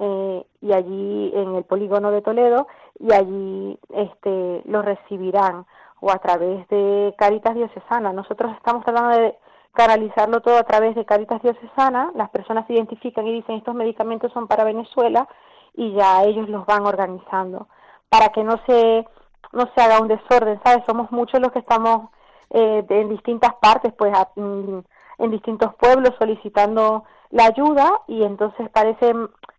[0.00, 2.66] eh, y allí en el polígono de Toledo
[2.98, 5.66] y allí este lo recibirán
[6.00, 8.12] o a través de Caritas Diocesana.
[8.12, 9.38] Nosotros estamos tratando de
[9.72, 14.32] canalizarlo todo a través de Caritas Diocesana, las personas se identifican y dicen estos medicamentos
[14.32, 15.28] son para Venezuela
[15.74, 17.68] y ya ellos los van organizando
[18.08, 19.06] para que no se
[19.52, 20.84] no se haga un desorden, ¿sabes?
[20.86, 22.10] Somos muchos los que estamos
[22.50, 24.78] eh, en distintas partes, pues mm,
[25.18, 29.12] en distintos pueblos solicitando la ayuda y entonces parece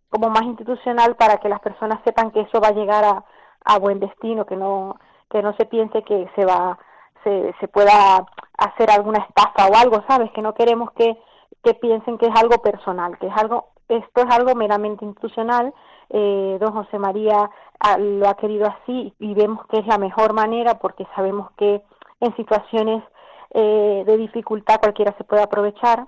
[0.10, 3.26] como más institucional para que las personas sepan que eso va a llegar a,
[3.66, 4.98] a buen destino, que no
[5.30, 6.78] que no se piense que se va
[7.24, 8.26] se, se pueda
[8.58, 10.32] hacer alguna estafa o algo, ¿sabes?
[10.32, 11.18] Que no queremos que,
[11.64, 15.74] que piensen que es algo personal, que es algo esto es algo meramente institucional.
[16.10, 20.34] Eh, don José María ah, lo ha querido así y vemos que es la mejor
[20.34, 21.82] manera porque sabemos que
[22.20, 23.04] en situaciones
[23.52, 26.08] eh, de dificultad cualquiera se puede aprovechar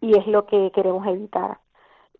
[0.00, 1.58] y es lo que queremos evitar.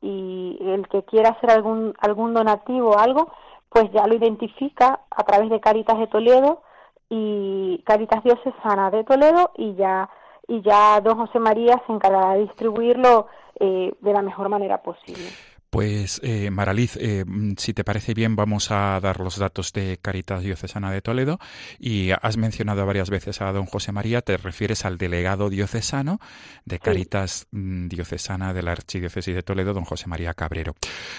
[0.00, 3.33] Y el que quiera hacer algún, algún donativo o algo,
[3.68, 6.62] pues ya lo identifica a través de Caritas de Toledo
[7.09, 10.09] y Caritas Diocesana de Toledo y ya
[10.46, 15.31] y ya don José María se encargará de distribuirlo eh, de la mejor manera posible.
[15.75, 19.99] Pues eh, Maraliz, eh, mm, si te parece bien, vamos a dar los datos de
[20.01, 21.41] Caritas Diocesana de Toledo
[21.81, 26.21] y has mencionado varias veces a don José María, te refieres al delegado diocesano
[26.65, 30.77] de Caritas mm, Diocesana de la Archidiócesis de Toledo, don José María Cabrero.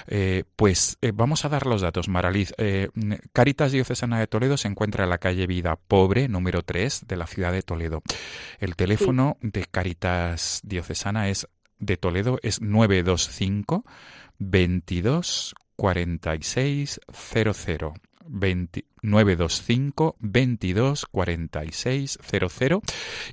[0.08, 2.54] Eh, pues vamos a dar los datos, Maraliz.
[2.58, 7.18] Mm, Caritas Diocesana de Toledo se encuentra en la calle Vida Pobre, número 3 de
[7.18, 8.04] la ciudad de Toledo.
[8.62, 11.46] El teléfono de Caritas Diocesana es
[11.80, 13.86] de Toledo es 925
[14.40, 17.94] 22 46 00.
[18.28, 22.82] 925 22 46 00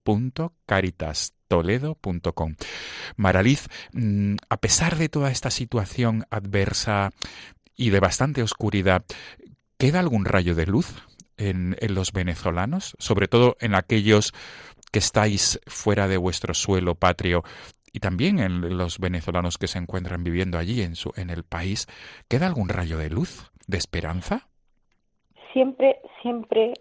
[0.03, 2.55] www.caritastoledo.com
[3.15, 7.12] Maraliz, mm, a pesar de toda esta situación adversa
[7.75, 9.05] y de bastante oscuridad,
[9.77, 10.93] ¿queda algún rayo de luz?
[11.37, 14.33] En, los venezolanos, sobre todo en aquellos
[14.91, 17.43] que estáis fuera de vuestro suelo patrio
[17.91, 21.87] y también en los venezolanos que se encuentran viviendo allí en, su, en el país,
[22.27, 24.47] ¿queda algún rayo de luz, de esperanza?
[25.53, 26.73] Siempre, siempre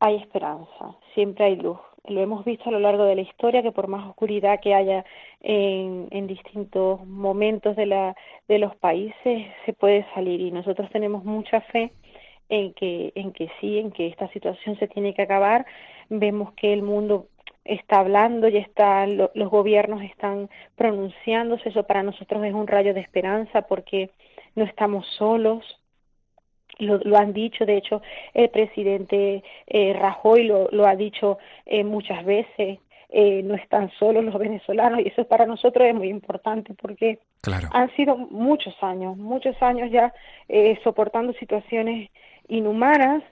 [0.00, 1.78] hay esperanza, siempre hay luz.
[2.08, 5.04] Lo hemos visto a lo largo de la historia que por más oscuridad que haya
[5.40, 8.16] en, en distintos momentos de, la,
[8.48, 11.92] de los países, se puede salir y nosotros tenemos mucha fe
[12.52, 15.64] en que, en que sí, en que esta situación se tiene que acabar.
[16.10, 17.28] Vemos que el mundo
[17.64, 23.00] está hablando, y está, los gobiernos están pronunciándose, eso para nosotros es un rayo de
[23.00, 24.10] esperanza porque
[24.54, 25.64] no estamos solos,
[26.78, 28.02] lo, lo, han dicho, de hecho,
[28.34, 32.80] el presidente eh, Rajoy lo, lo, ha dicho eh, muchas veces,
[33.14, 37.18] eh, no están solos los venezolanos y eso para nosotros es muy importante porque
[37.70, 40.14] han sido muchos años, muchos años ya
[40.48, 42.10] eh, soportando situaciones
[42.48, 43.22] inhumanas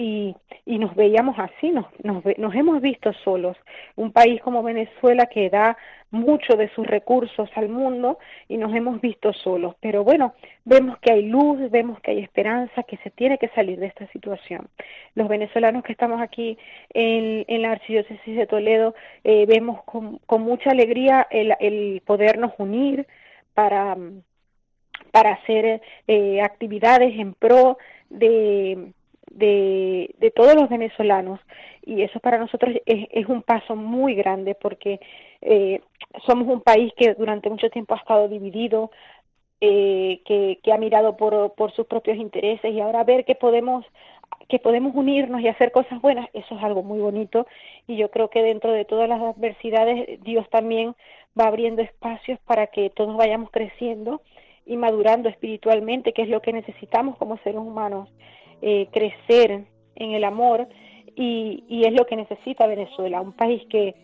[0.00, 3.56] y, y nos veíamos así, nos, nos, nos hemos visto solos.
[3.96, 5.76] Un país como Venezuela que da
[6.10, 9.74] mucho de sus recursos al mundo y nos hemos visto solos.
[9.80, 10.32] Pero bueno,
[10.64, 14.06] vemos que hay luz, vemos que hay esperanza, que se tiene que salir de esta
[14.08, 14.68] situación.
[15.14, 16.56] Los venezolanos que estamos aquí
[16.94, 22.52] en, en la Archidiócesis de Toledo eh, vemos con, con, mucha alegría el, el podernos
[22.56, 23.06] unir
[23.52, 23.96] para,
[25.12, 27.76] para hacer eh, actividades en pro
[28.10, 28.92] de,
[29.30, 31.40] de, de, todos los venezolanos.
[31.84, 35.00] Y eso para nosotros es, un paso muy grande porque
[35.40, 35.80] eh,
[36.26, 38.90] somos un país que durante mucho tiempo ha estado dividido,
[39.60, 42.72] eh, que, que, ha mirado por, por sus propios intereses.
[42.72, 43.84] Y ahora ver que podemos
[44.48, 47.46] que podemos unirnos y hacer cosas buenas, eso es algo muy bonito.
[47.86, 50.96] Y yo creo que dentro de todas las adversidades Dios también
[51.38, 54.20] va abriendo espacios para que todos vayamos creciendo
[54.70, 58.08] y madurando espiritualmente, que es lo que necesitamos como seres humanos,
[58.62, 59.64] eh, crecer
[59.96, 60.68] en el amor
[61.16, 63.96] y, y, es lo que necesita Venezuela, un país que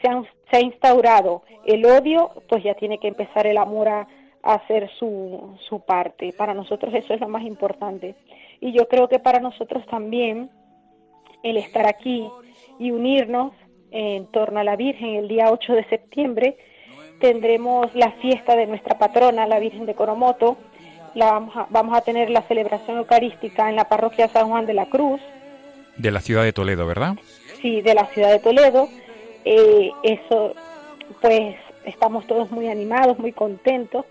[0.00, 4.08] se ha, se ha, instaurado el odio, pues ya tiene que empezar el amor a,
[4.42, 6.32] a hacer su, su parte.
[6.32, 8.14] Para nosotros eso es lo más importante.
[8.62, 10.48] Y yo creo que para nosotros también
[11.42, 12.26] el estar aquí
[12.78, 13.52] y unirnos
[13.90, 16.56] en torno a la Virgen el día 8 de septiembre,
[17.20, 20.56] tendremos la fiesta de nuestra patrona, la Virgen de Coromoto.
[21.14, 24.74] La vamos, a, vamos a tener la celebración eucarística en la parroquia San Juan de
[24.74, 25.20] la Cruz.
[25.96, 27.14] De la ciudad de Toledo, ¿verdad?
[27.62, 28.88] Sí, de la ciudad de Toledo.
[29.44, 30.54] Eh, eso,
[31.22, 34.04] pues estamos todos muy animados, muy contentos,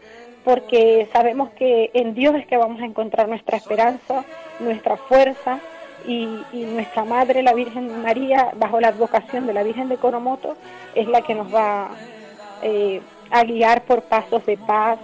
[0.43, 4.25] porque sabemos que en Dios es que vamos a encontrar nuestra esperanza,
[4.59, 5.59] nuestra fuerza
[6.07, 10.55] y, y, nuestra Madre, la Virgen María, bajo la advocación de la Virgen de Coromoto,
[10.95, 11.89] es la que nos va
[12.61, 14.99] eh, a guiar por pasos de paz,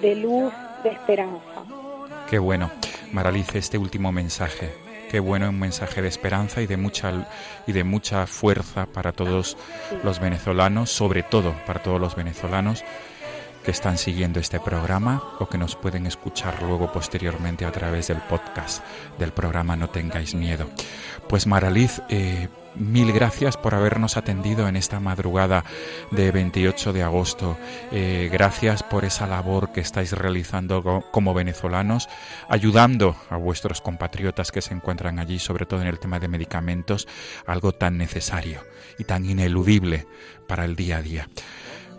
[0.00, 1.64] de luz, de esperanza.
[2.28, 2.70] Qué bueno,
[3.12, 4.72] Maralice, este último mensaje.
[5.10, 7.26] Qué bueno, un mensaje de esperanza y de mucha
[7.66, 9.56] y de mucha fuerza para todos
[10.04, 12.84] los venezolanos, sobre todo para todos los venezolanos
[13.64, 18.18] que están siguiendo este programa o que nos pueden escuchar luego posteriormente a través del
[18.18, 18.84] podcast
[19.18, 20.68] del programa No tengáis miedo.
[21.28, 25.64] Pues Maraliz, eh, mil gracias por habernos atendido en esta madrugada
[26.10, 27.56] de 28 de agosto.
[27.92, 32.08] Eh, gracias por esa labor que estáis realizando como venezolanos,
[32.48, 37.08] ayudando a vuestros compatriotas que se encuentran allí, sobre todo en el tema de medicamentos,
[37.46, 38.62] algo tan necesario
[38.98, 40.06] y tan ineludible
[40.46, 41.28] para el día a día.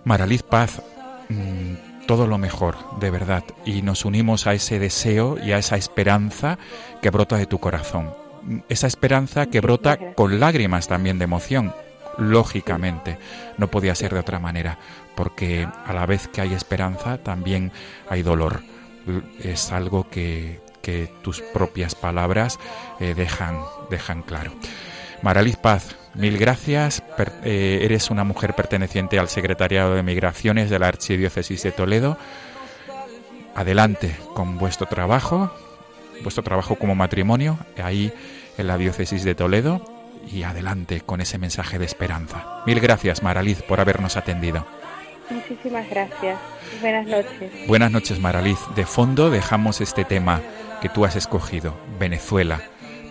[0.03, 0.81] Maraliz Paz,
[1.29, 5.75] mmm, todo lo mejor, de verdad, y nos unimos a ese deseo y a esa
[5.75, 6.57] esperanza
[7.03, 8.18] que brota de tu corazón.
[8.69, 11.73] Esa esperanza que brota con lágrimas también de emoción,
[12.17, 13.17] lógicamente,
[13.57, 14.77] no podía ser de otra manera,
[15.15, 17.71] porque a la vez que hay esperanza también
[18.09, 18.61] hay dolor.
[19.43, 22.59] Es algo que, que tus propias palabras
[22.99, 24.51] eh, dejan, dejan claro.
[25.21, 27.03] Maraliz Paz, mil gracias.
[27.43, 32.17] Eh, eres una mujer perteneciente al Secretariado de Migraciones de la Archidiócesis de Toledo.
[33.55, 35.51] Adelante con vuestro trabajo,
[36.23, 38.11] vuestro trabajo como matrimonio, ahí
[38.57, 39.81] en la Diócesis de Toledo,
[40.31, 42.61] y adelante con ese mensaje de esperanza.
[42.65, 44.65] Mil gracias, Maraliz, por habernos atendido.
[45.29, 46.39] Muchísimas gracias.
[46.81, 47.67] Buenas noches.
[47.67, 48.59] Buenas noches, Maraliz.
[48.75, 50.41] De fondo dejamos este tema
[50.81, 52.61] que tú has escogido, Venezuela,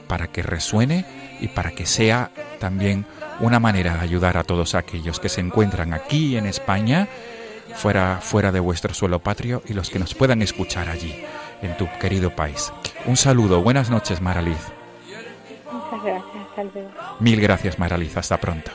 [0.06, 1.04] para que resuene
[1.40, 3.06] y para que sea también
[3.40, 7.08] una manera de ayudar a todos aquellos que se encuentran aquí en España,
[7.74, 11.14] fuera, fuera de vuestro suelo patrio y los que nos puedan escuchar allí,
[11.62, 12.72] en tu querido país.
[13.08, 14.58] Un saludo, buenas noches, Maraliz.
[15.72, 16.90] Muchas gracias, Salvador.
[17.20, 18.70] Mil gracias, Maraliz, hasta pronto.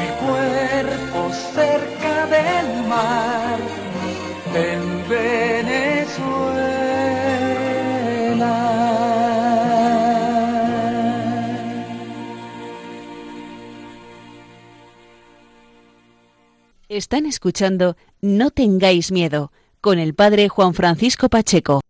[0.00, 3.58] mi cuerpo cerca del mar
[4.54, 5.04] en
[16.88, 19.52] Están escuchando No tengáis miedo
[19.84, 21.83] con el padre Juan Francisco Pacheco.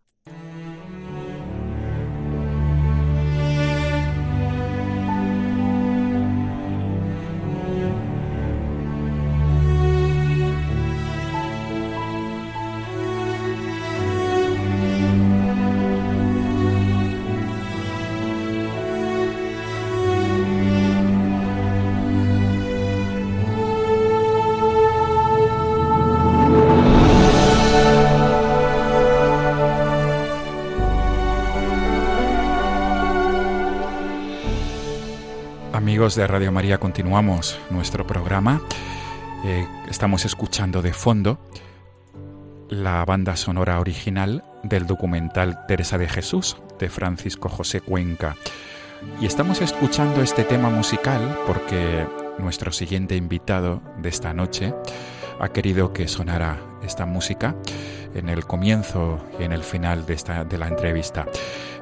[36.04, 38.60] De Radio María continuamos nuestro programa.
[39.42, 41.38] Eh, estamos escuchando de fondo
[42.68, 48.36] la banda sonora original del documental Teresa de Jesús de Francisco José Cuenca.
[49.18, 52.06] Y estamos escuchando este tema musical porque
[52.38, 54.74] nuestro siguiente invitado de esta noche
[55.40, 57.56] ha querido que sonara esta música
[58.14, 61.26] en el comienzo y en el final de, esta, de la entrevista.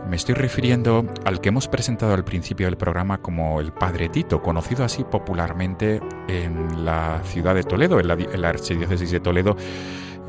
[0.09, 4.43] Me estoy refiriendo al que hemos presentado al principio del programa como el Padre Tito,
[4.43, 9.57] conocido así popularmente en la ciudad de Toledo, en la, archidiócesis de Toledo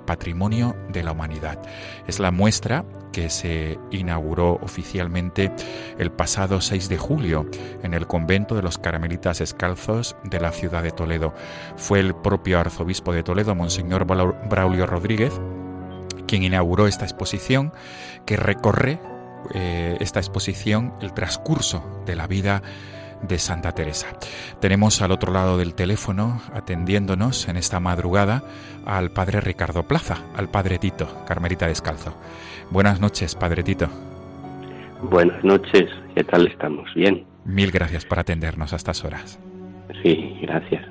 [0.08, 1.60] Patrimonio de la Humanidad.
[2.06, 5.52] Es la muestra que se inauguró oficialmente
[5.98, 7.44] el pasado 6 de julio
[7.82, 11.34] en el convento de los Carmelitas Escalzos de la ciudad de Toledo.
[11.76, 15.38] Fue el propio arzobispo de Toledo, Monseñor Braulio Rodríguez,
[16.26, 17.74] quien inauguró esta exposición
[18.24, 18.98] que recorre
[19.52, 22.62] eh, esta exposición el transcurso de la vida
[23.22, 24.08] de Santa Teresa.
[24.60, 28.42] Tenemos al otro lado del teléfono, atendiéndonos en esta madrugada,
[28.86, 32.14] al Padre Ricardo Plaza, al Padre Tito, Carmelita Descalzo.
[32.70, 33.88] Buenas noches, Padre Tito.
[35.02, 36.92] Buenas noches, ¿qué tal estamos?
[36.94, 37.24] Bien.
[37.44, 39.38] Mil gracias por atendernos a estas horas.
[40.02, 40.84] Sí, gracias.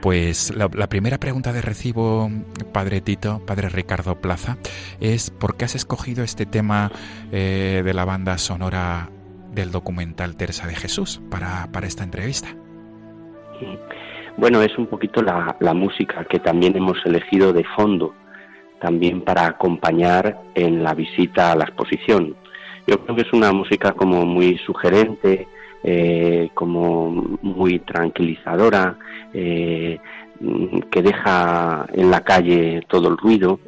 [0.00, 2.30] Pues la, primera pregunta de recibo,
[2.72, 4.58] Padre Tito, Padre Ricardo Plaza,
[5.00, 6.92] es ¿por qué has escogido este tema
[7.32, 9.10] eh, de la banda sonora
[9.56, 12.48] del documental Teresa de Jesús para, para esta entrevista?
[14.36, 18.14] Bueno, es un poquito la, la música que también hemos elegido de fondo,
[18.80, 22.36] también para acompañar en la visita a la exposición.
[22.86, 25.48] Yo creo que es una música como muy sugerente,
[25.82, 28.98] eh, como muy tranquilizadora,
[29.32, 29.98] eh,
[30.90, 33.58] que deja en la calle todo el ruido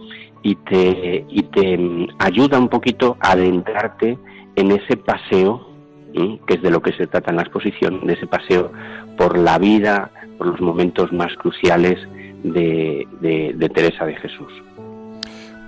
[0.42, 4.18] y te, y te ayuda un poquito a adentrarte
[4.54, 5.67] en ese paseo
[6.12, 8.72] que es de lo que se trata en la exposición, de ese paseo
[9.16, 11.98] por la vida, por los momentos más cruciales
[12.42, 14.52] de, Teresa de Jesús.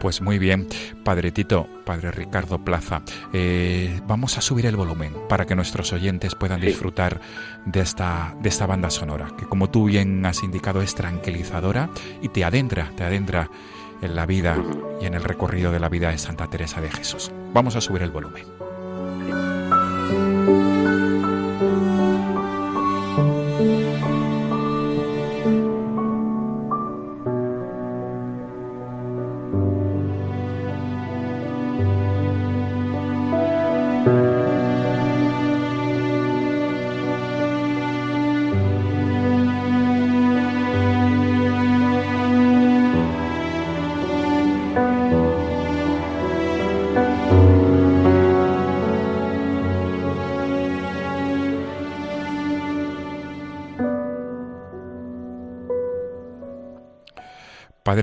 [0.00, 0.66] Pues muy bien,
[1.04, 3.02] Padre Tito, Padre Ricardo Plaza,
[3.34, 7.20] eh, vamos a subir el volumen para que nuestros oyentes puedan disfrutar
[7.66, 11.90] de esta, de esta banda sonora, que como tú bien has indicado es tranquilizadora
[12.22, 13.50] y te adentra, te adentra
[14.00, 14.56] en la vida
[15.02, 17.30] y en el recorrido de la vida de Santa Teresa de Jesús.
[17.52, 18.69] Vamos a subir el volumen.
[20.10, 20.69] Música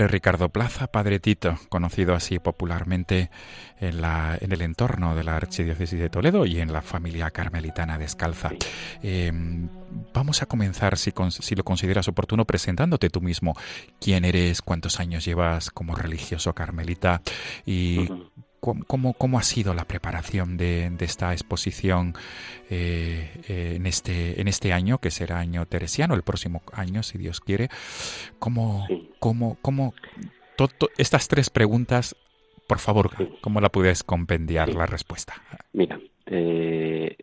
[0.05, 3.31] Ricardo Plaza, Padre Tito, conocido así popularmente
[3.79, 7.97] en, la, en el entorno de la Archidiócesis de Toledo y en la familia carmelitana
[7.97, 8.51] descalza.
[9.01, 9.31] Eh,
[10.13, 13.55] vamos a comenzar, si, si, lo consideras oportuno, presentándote tú mismo.
[14.01, 14.61] ¿Quién eres?
[14.61, 17.21] ¿Cuántos años llevas como religioso carmelita?
[17.65, 18.09] ¿Y
[18.60, 22.14] ¿Cómo, cómo, ha sido la preparación de, esta exposición
[22.70, 27.18] eh, eh, en, este, en este año, que será año teresiano, el próximo año, si
[27.18, 27.70] Dios quiere?
[28.39, 28.88] ¿Cómo,
[29.20, 29.93] cómo, cómo
[30.97, 32.16] estas tres preguntas,
[32.68, 35.34] por favor, cómo la puedes compendiar la respuesta?
[35.74, 37.16] Mira, eh,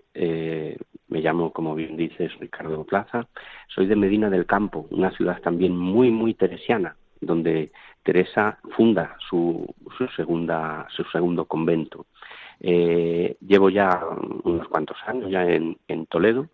[1.09, 3.29] me llamo, como bien dices, Ricardo Plaza,
[3.69, 7.71] soy de Medina del Campo, una ciudad también muy, muy teresiana, donde
[8.05, 12.07] Teresa funda su, su, segunda, su segundo convento.
[12.61, 14.01] Eh, llevo ya
[14.45, 16.49] unos cuantos años ya en, en Toledo.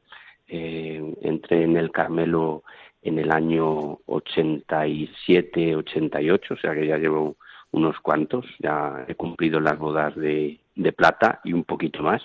[0.48, 2.62] Eh, entré en el Carmelo
[3.02, 7.36] en el año 87, 88, o sea que ya llevo
[7.72, 8.46] unos cuantos.
[8.60, 12.22] Ya he cumplido las bodas de, de plata y un poquito más.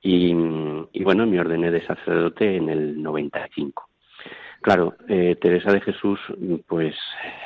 [0.00, 0.34] Y,
[0.92, 3.88] y bueno, me ordené de sacerdote en el 95.
[4.62, 6.20] Claro, eh, Teresa de Jesús,
[6.68, 6.94] pues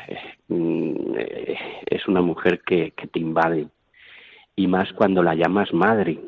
[0.07, 1.57] eh,
[1.87, 3.69] es una mujer que, te invade,
[4.55, 6.21] y más cuando la llamas madre,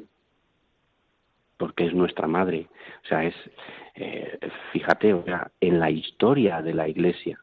[1.58, 2.68] porque es nuestra madre.
[3.04, 3.34] O sea, es,
[3.96, 4.38] eh,
[4.72, 7.38] fíjate, o sea, en la historia de la Iglesia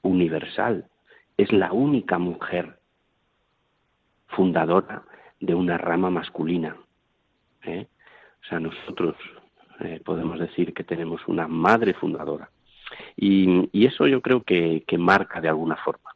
[0.00, 0.86] universal,
[1.36, 2.78] es la única mujer
[4.28, 5.02] fundadora
[5.40, 6.74] de una rama masculina.
[7.66, 9.14] O sea, nosotros
[10.06, 12.48] podemos decir que tenemos una madre fundadora.
[13.16, 16.10] Y, eso yo creo que, marca de alguna forma.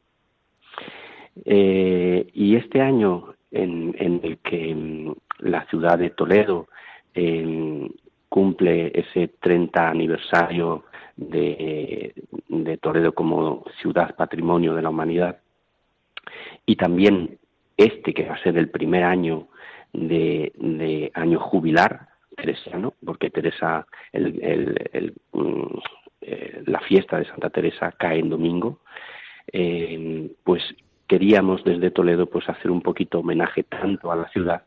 [1.45, 6.69] Eh, y este año en, el que mm, la ciudad de Toledo
[7.15, 7.89] em,
[8.29, 10.85] cumple ese 30 aniversario
[11.17, 12.15] de,
[12.81, 15.39] Toledo como ciudad patrimonio de la humanidad
[16.67, 17.39] y también
[17.77, 19.49] este que va a ser el primer año
[19.93, 25.79] de, año jubilar teresiano, porque Teresa, el, mm,
[26.23, 28.81] eh, la fiesta de Santa Teresa cae en domingo,
[29.53, 30.63] eh, pues
[31.07, 34.63] queríamos desde Toledo pues hacer un poquito homenaje tanto a la ciudad,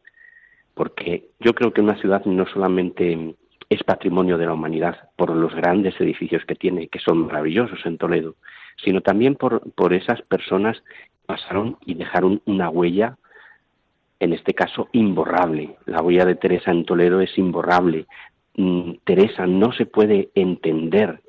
[0.73, 3.35] porque yo creo que una ciudad no solamente
[3.69, 7.97] es patrimonio de la humanidad por los grandes edificios que tiene, que son maravillosos en
[7.97, 8.35] Toledo,
[8.83, 13.17] sino también por, por esas personas que pasaron y dejaron una huella,
[14.19, 15.77] en este caso imborrable.
[15.85, 18.05] La huella de Teresa en Toledo es imborrable.
[18.55, 21.21] Mm, Teresa no se puede entender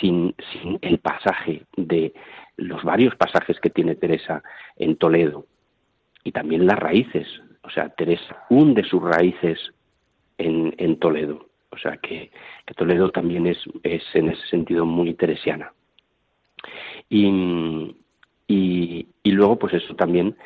[0.00, 2.12] sin, sin el pasaje de
[2.56, 4.42] los varios pasajes que tiene Teresa
[4.76, 5.46] en Toledo
[6.24, 7.26] y también las raíces.
[7.62, 9.58] O sea, Teresa hunde sus raíces
[10.38, 11.46] en, en Toledo.
[11.70, 12.30] O sea, que,
[12.76, 15.72] Toledo también es, es, en ese sentido muy teresiana.
[17.08, 17.96] Y,
[18.46, 20.36] y, luego, pues eso también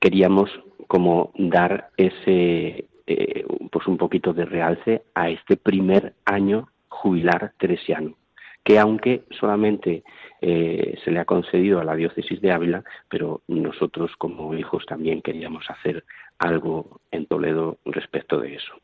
[0.00, 0.50] queríamos
[0.88, 8.16] como dar ese, eh, pues un poquito de realce a este primer año jubilar teresiano
[8.64, 10.02] que aunque solamente
[10.40, 15.22] eh, se le ha concedido a la diócesis de Ávila, pero nosotros como hijos también
[15.22, 16.04] queríamos hacer
[16.38, 18.74] algo en Toledo respecto de eso.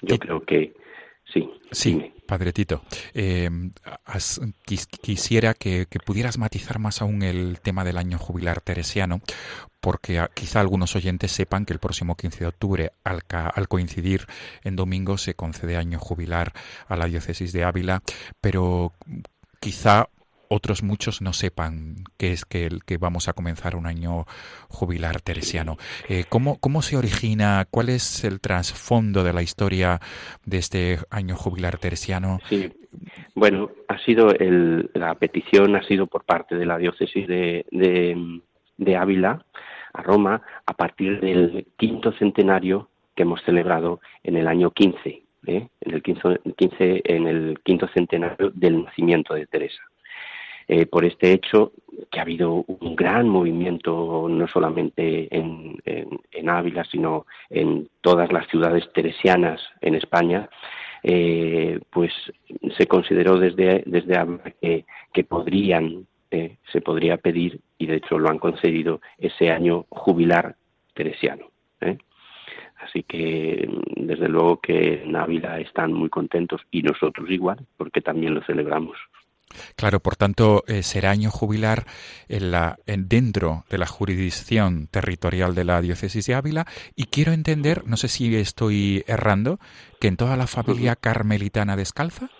[0.00, 0.72] Yo creo que
[1.32, 1.48] Sí.
[1.70, 2.82] Sí, Padre Tito.
[3.14, 3.48] Eh,
[5.00, 9.20] quisiera que, pudieras matizar más aún el tema del año jubilar teresiano,
[9.80, 14.26] porque quizá algunos oyentes sepan que el próximo 15 de octubre, al, al, coincidir
[14.64, 16.52] en domingo, se concede año jubilar
[16.88, 18.02] a la diócesis de Ávila,
[18.40, 18.94] pero
[19.60, 20.08] quizá
[20.50, 24.24] otros muchos no sepan que es que, que vamos a comenzar un año
[24.68, 25.76] jubilar teresiano.
[26.08, 27.66] Eh, ¿cómo, ¿Cómo se origina?
[27.70, 30.00] ¿Cuál es el trasfondo de la historia
[30.44, 32.40] de este año jubilar teresiano?
[32.48, 32.72] Sí,
[33.34, 38.96] bueno, ha sido el, la petición ha sido por parte de la diócesis de, de,
[38.96, 39.44] Ávila
[39.92, 45.68] a Roma a partir del quinto centenario que hemos celebrado en el año 15, ¿eh?
[45.80, 46.40] en el 15,
[47.04, 49.82] en el quinto centenario del nacimiento de Teresa.
[50.68, 51.72] Eh, por este hecho
[52.10, 55.78] que ha habido un gran movimiento no solamente en,
[56.48, 60.48] Ávila, sino en todas las ciudades teresianas en España,
[61.02, 62.12] eh, pues
[62.76, 64.52] se consideró desde, desde Ávila
[65.12, 70.56] que, podrían, eh, se podría pedir, y de hecho lo han concedido, ese año jubilar
[70.94, 71.46] teresiano.
[72.80, 78.34] Así que desde luego que en Ávila están muy contentos y nosotros igual, porque también
[78.34, 78.96] lo celebramos.
[79.76, 81.84] Claro, por tanto, eh, será año jubilar
[82.28, 87.32] en la, en, dentro de la jurisdicción territorial de la diócesis de Ávila y quiero
[87.32, 89.58] entender, no sé si estoy errando,
[90.00, 92.30] que en toda la familia carmelitana descalza.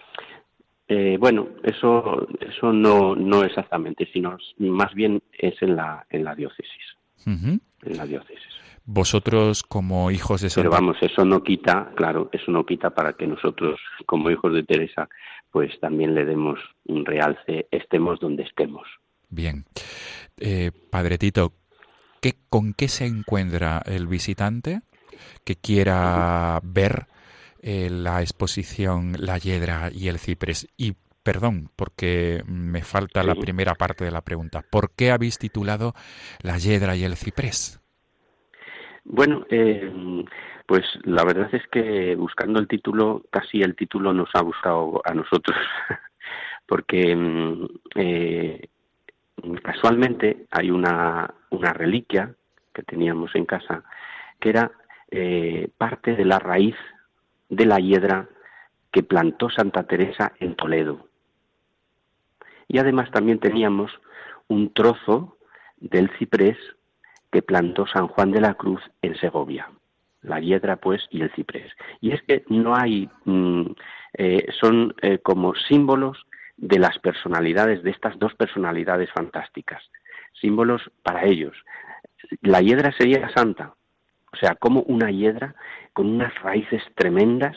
[0.89, 6.35] Eh, bueno, eso, eso no, no exactamente, sino más bien es en la, en la
[6.35, 6.83] diócesis.
[7.27, 7.61] En
[7.97, 8.51] la diócesis.
[8.87, 13.13] Vosotros como hijos de Santa Pero vamos, eso no quita, claro, eso no quita para
[13.13, 15.09] que nosotros como hijos de Teresa
[15.51, 18.87] pues también le demos un realce, estemos donde estemos.
[19.29, 19.65] Bien.
[20.39, 21.53] Eh, padre Tito,
[22.21, 24.81] ¿qué, ¿con qué se encuentra el visitante
[25.45, 27.07] que quiera ver
[27.63, 30.69] eh, la exposición La Hiedra y el Ciprés?
[30.77, 34.63] Y perdón, porque me falta la primera parte de la pregunta.
[34.69, 35.95] ¿Por qué habéis titulado
[36.43, 37.81] La Hiedra y el Ciprés?
[39.05, 39.91] Bueno, eh,
[40.71, 45.13] pues la verdad es que buscando el título, casi el título nos ha buscado a
[45.15, 45.59] nosotros,
[46.67, 47.67] porque mm,
[47.97, 48.69] eh,
[49.65, 52.37] casualmente hay una, una reliquia
[52.73, 53.83] que teníamos en casa
[54.39, 54.71] que era
[55.11, 56.77] eh, parte de la raíz
[57.49, 58.29] de la hiedra
[58.93, 61.09] que plantó Santa Teresa en Toledo.
[62.69, 63.91] Y además también teníamos
[64.47, 65.37] un trozo
[65.79, 66.59] del ciprés
[67.33, 69.69] que plantó San Juan de la Cruz en Segovia
[70.23, 71.73] la hiedra pues y el ciprés.
[72.01, 73.67] Y es que no hay, mm,
[74.15, 79.83] eh, son eh, como símbolos de las personalidades, de estas dos personalidades fantásticas,
[80.41, 81.57] símbolos para ellos.
[82.43, 83.75] La hiedra sería santa,
[84.33, 85.55] o sea, como una hiedra
[85.93, 87.57] con unas raíces tremendas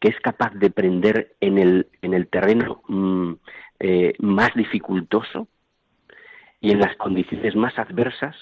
[0.00, 3.32] que es capaz de prender en el, en el terreno mm,
[3.80, 5.48] eh, más dificultoso
[6.60, 8.36] y en las condiciones más adversas,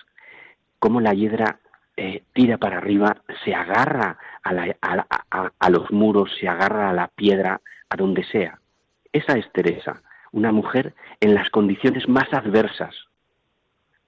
[0.78, 1.60] como la hiedra
[1.98, 7.96] eh, tira para arriba, se agarra a, los muros, se agarra a la piedra, a
[7.96, 8.60] donde sea.
[9.12, 12.94] Esa es Teresa, una mujer en las condiciones más adversas,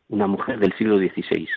[0.09, 1.49] una mujer del siglo XVI.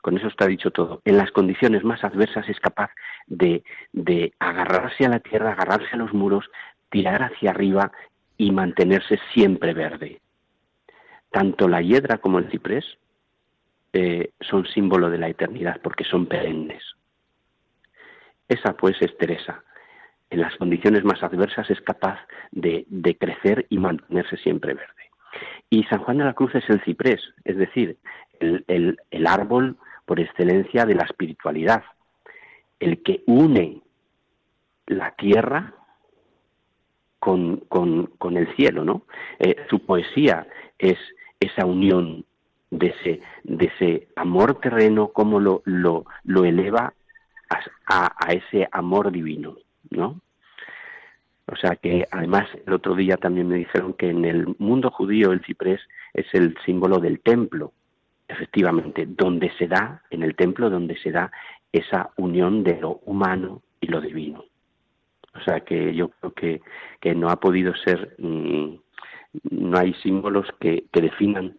[0.00, 1.02] Con eso está dicho todo.
[1.04, 2.90] En las condiciones más adversas es capaz
[3.26, 6.50] de, de agarrarse a la tierra, agarrarse a los muros,
[6.90, 7.92] tirar hacia arriba
[8.38, 10.20] y mantenerse siempre verde.
[11.30, 12.98] Tanto la hiedra como el ciprés
[13.96, 16.82] eh, son símbolo de la eternidad porque son perennes.
[18.48, 19.62] Esa pues es Teresa.
[20.30, 22.18] En las condiciones más adversas es capaz
[22.50, 22.84] de,
[23.20, 24.90] crecer y mantenerse siempre verde.
[25.70, 27.96] Y San Juan de la Cruz es el ciprés, es decir,
[28.40, 29.76] el, árbol
[30.06, 31.84] por excelencia de la espiritualidad,
[32.80, 33.80] el que une
[34.86, 35.72] la tierra
[37.20, 37.62] con,
[38.32, 39.02] el cielo, ¿no?
[39.38, 40.98] Eh, su poesía es
[41.38, 42.26] esa unión
[42.70, 46.92] de ese, de ese amor terreno, cómo lo, lo, lo eleva
[47.88, 49.56] a, a, ese amor divino,
[49.90, 50.20] ¿no?
[51.46, 55.32] O sea que además el otro día también me dijeron que en el mundo judío
[55.32, 55.80] el ciprés
[56.14, 57.72] es el símbolo del templo,
[58.26, 61.30] efectivamente, donde se da, en el templo donde se da
[61.70, 64.44] esa unión de lo humano y lo divino.
[65.34, 66.60] O sea que yo creo que,
[67.00, 68.76] que no ha podido ser, mm,
[69.50, 71.58] no hay símbolos que, que definan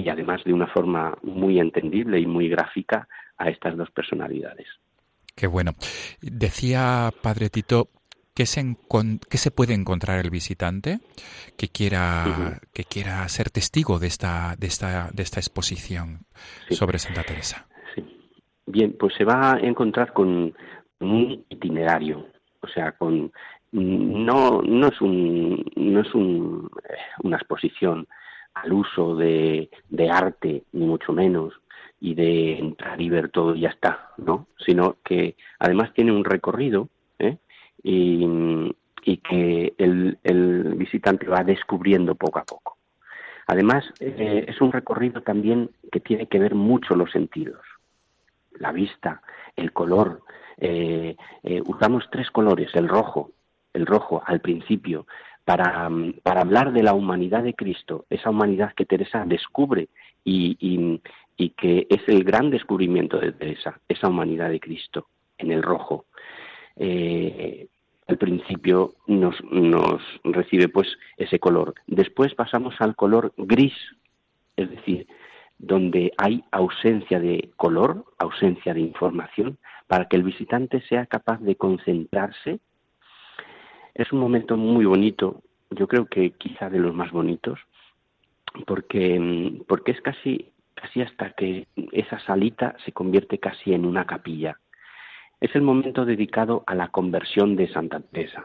[0.00, 4.66] y además de una forma muy entendible y muy gráfica a estas dos personalidades.
[5.34, 5.72] Qué bueno.
[6.20, 7.88] Decía Padre Tito
[8.34, 8.62] ¿Qué se,
[9.32, 11.00] se, puede encontrar el visitante
[11.58, 16.20] que quiera, que quiera ser testigo de esta, de esta, de esta exposición
[16.70, 17.66] sobre Santa Teresa?
[17.94, 18.02] Sí.
[18.66, 20.54] Bien, pues se va a encontrar con
[21.00, 22.28] un itinerario,
[22.60, 23.32] o sea, con
[23.72, 28.06] no, no es un, no es un, eh, una exposición
[28.62, 29.68] al uso de,
[30.10, 31.54] arte, ni mucho menos,
[32.00, 34.46] y de entrar y ver todo y ya está, ¿no?
[34.58, 36.88] Sino que además tiene un recorrido
[37.18, 37.36] ¿eh?
[37.82, 38.26] y,
[39.04, 42.78] y, que el, el, visitante va descubriendo poco a poco.
[43.46, 47.60] Además, eh, es un recorrido también que tiene que ver mucho los sentidos.
[48.58, 49.22] La vista,
[49.56, 50.22] el color.
[50.62, 51.16] Eh,
[51.64, 53.32] usamos tres colores, el rojo,
[53.72, 55.06] el rojo al principio,
[55.50, 59.88] para, hablar de la humanidad de Cristo, esa humanidad que Teresa descubre
[60.22, 60.56] y,
[61.36, 66.04] y, que es el gran descubrimiento de Teresa, esa humanidad de Cristo en el rojo.
[66.76, 67.66] Eh,
[68.06, 70.86] al principio nos, nos recibe pues
[71.16, 71.74] ese color.
[71.88, 73.74] Después pasamos al color gris,
[74.54, 75.08] es decir,
[75.58, 81.56] donde hay ausencia de color, ausencia de información, para que el visitante sea capaz de
[81.56, 82.60] concentrarse
[83.94, 87.58] es un momento muy bonito, yo creo que quizá de los más bonitos,
[88.66, 94.06] porque, mm, porque es casi, casi hasta que esa salita se convierte casi en una
[94.06, 94.58] capilla.
[95.40, 98.44] Es el momento dedicado a la conversión de Santa Teresa.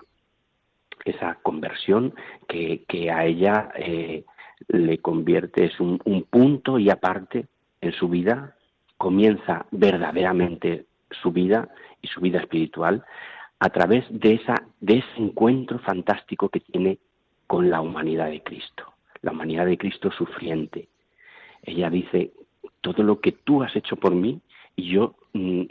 [1.04, 2.14] Esa conversión
[2.48, 4.24] que, que a ella eh,
[4.70, 7.48] le convierte, es un, un punto y aparte
[7.82, 8.56] en su vida,
[8.98, 11.70] comienza verdaderamente su vida
[12.02, 13.04] y su vida espiritual
[13.60, 17.00] a través de, ese encuentro fantástico que tiene
[17.48, 20.90] con la humanidad de Cristo, la humanidad de Cristo sufriente.
[21.64, 22.32] Ella dice,
[22.82, 24.42] todo lo que tú has hecho por mí,
[24.76, 25.68] y yo ni,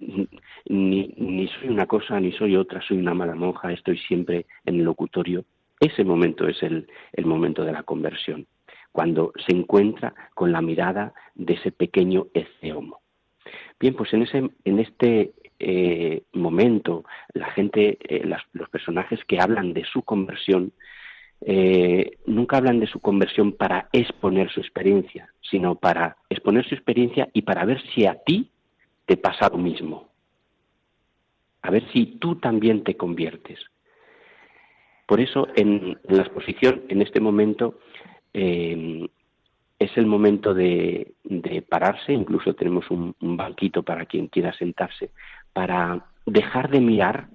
[0.67, 4.85] ni, soy una cosa ni soy otra, soy una mala monja, estoy siempre en el
[4.85, 5.45] locutorio.
[5.79, 8.47] Ese momento es el, el momento de la conversión,
[8.93, 13.01] cuando se encuentra con la mirada de ese pequeño Eceomo.
[13.79, 19.73] Bien, pues en, ese, en este eh, momento, la gente, eh, los personajes que hablan
[19.73, 20.73] de su conversión,
[21.41, 27.29] eh, nunca hablan de su conversión para exponer su experiencia, sino para exponer su experiencia
[27.33, 28.51] y para ver si a ti
[29.07, 30.09] te pasa lo mismo.
[31.63, 33.59] A ver si tú también te conviertes.
[35.07, 37.79] Por eso en, la exposición, en este momento,
[39.85, 41.15] es el momento de,
[41.69, 45.11] pararse, incluso tenemos un, banquito para quien quiera sentarse,
[45.55, 47.29] para dejar de mirar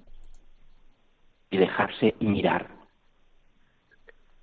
[1.50, 2.68] y dejarse mirar.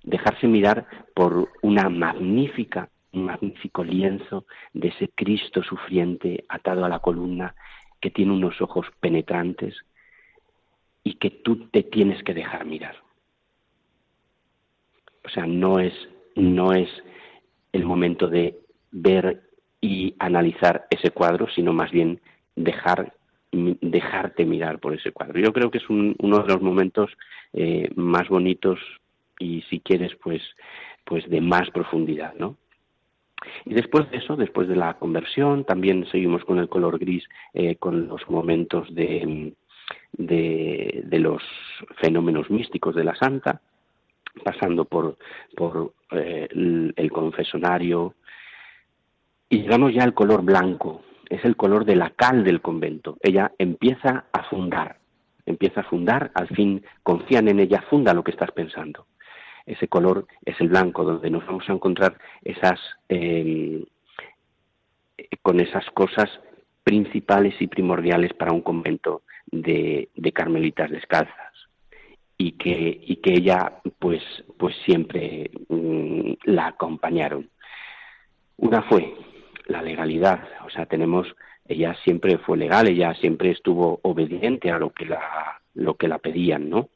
[0.02, 6.98] Dejarse mirar por una magnífica, un magnífico lienzo de ese Cristo sufriente atado a la
[6.98, 7.54] columna
[8.00, 9.74] que tiene unos ojos penetrantes
[11.02, 12.96] y que tú te tienes que dejar mirar.
[15.24, 15.94] O sea, no es,
[16.36, 16.88] no es
[17.72, 18.58] el momento de
[18.90, 19.42] ver
[19.80, 22.20] y analizar ese cuadro, sino más bien
[22.56, 23.14] dejar
[23.52, 25.40] dejarte mirar por ese cuadro.
[25.40, 27.10] Yo creo que es uno de los momentos
[27.52, 28.78] eh, más bonitos
[29.38, 30.42] y si quieres pues
[31.04, 32.56] pues de más profundidad, ¿no?
[33.64, 37.24] Y después de eso, después de la conversión, también seguimos con el color gris,
[37.54, 39.54] eh, con los momentos de,
[40.12, 41.42] de, los
[42.00, 43.60] fenómenos místicos de la santa,
[44.44, 45.16] pasando por,
[45.56, 46.48] por eh,
[46.96, 48.14] el, confesonario,
[49.48, 53.18] y llegamos ya al color blanco, es el color de la cal del convento.
[53.20, 54.98] Ella empieza a fundar,
[55.46, 59.06] empieza a fundar, al fin confían en ella, funda lo que estás pensando.
[59.66, 63.84] Ese color es el blanco, donde nos vamos a encontrar esas, em,
[65.42, 66.28] con esas cosas
[66.82, 71.48] principales y primordiales para un convento de, de carmelitas descalzas
[72.38, 74.22] y que, ella pues,
[74.56, 77.50] pues siempre mm, la acompañaron.
[78.56, 79.14] Una fue
[79.68, 81.28] la legalidad, o sea, tenemos,
[81.66, 86.18] ella siempre fue legal, ella siempre estuvo obediente a lo que la, lo que la
[86.18, 86.88] pedían, ¿no?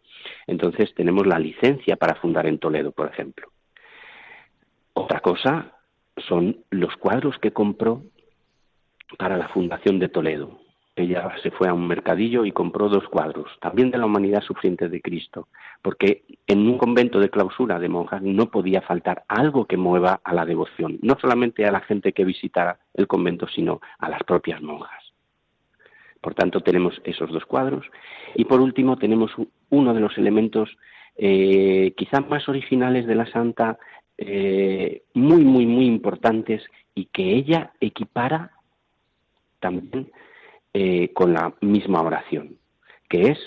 [0.47, 3.49] Entonces tenemos la licencia para fundar en Toledo, por ejemplo.
[4.95, 5.77] Otra cosa
[6.17, 8.03] son los cuadros que compró
[9.19, 10.62] para la fundación de Toledo.
[10.95, 14.91] Ella se fue a un mercadillo y compró dos cuadros, también de la humanidad sufriente
[14.91, 15.49] de Cristo,
[15.81, 20.35] porque en un convento de clausura de monjas no podía faltar algo que mueva a
[20.35, 24.61] la devoción, no solamente a la gente que visitara el convento, sino a las propias
[24.61, 25.03] monjas.
[26.21, 27.85] Por tanto, tenemos esos dos cuadros.
[28.37, 29.33] Y por último, tenemos
[29.71, 30.71] uno de los elementos
[31.17, 33.79] eh, quizás más originales de la santa,
[34.19, 36.63] eh, muy, muy, muy importantes
[36.95, 38.53] y que ella equipara
[39.59, 40.13] también
[40.75, 42.57] eh, con la misma oración,
[43.09, 43.39] que es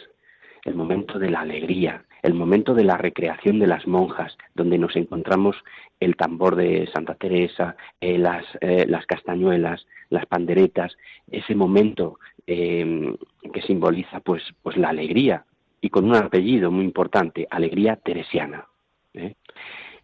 [0.64, 4.96] el momento de la alegría, el momento de la recreación de las monjas, donde nos
[4.96, 5.56] encontramos
[6.00, 10.96] el tambor de Santa Teresa, eh, las, eh, las, castañuelas, las panderetas,
[11.32, 15.46] ese momento que simboliza pues, pues la alegría,
[15.82, 18.68] y con un apellido muy importante, alegría teresiana.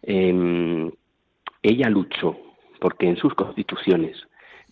[0.02, 0.90] Em,
[1.62, 2.36] ella luchó
[2.80, 4.16] porque en sus constituciones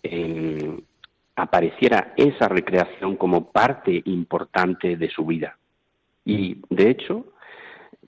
[0.03, 0.81] em,
[1.41, 5.57] apareciera esa recreación como parte importante de su vida.
[6.23, 7.25] Y de hecho,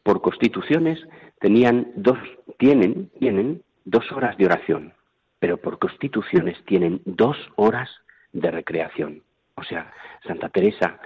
[0.04, 1.00] por constituciones
[1.40, 2.20] tenían dos,
[2.58, 4.94] tienen, tienen dos horas de oración,
[5.40, 7.90] pero por constituciones tienen dos horas
[8.34, 9.24] de recreación.
[9.56, 9.92] O sea,
[10.28, 11.00] Santa Teresa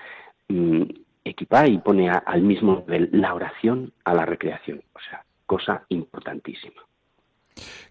[0.50, 0.84] mm,
[1.24, 4.82] equipa y pone al mismo nivel la oración a la recreación.
[4.94, 6.82] O sea, cosa importantísima.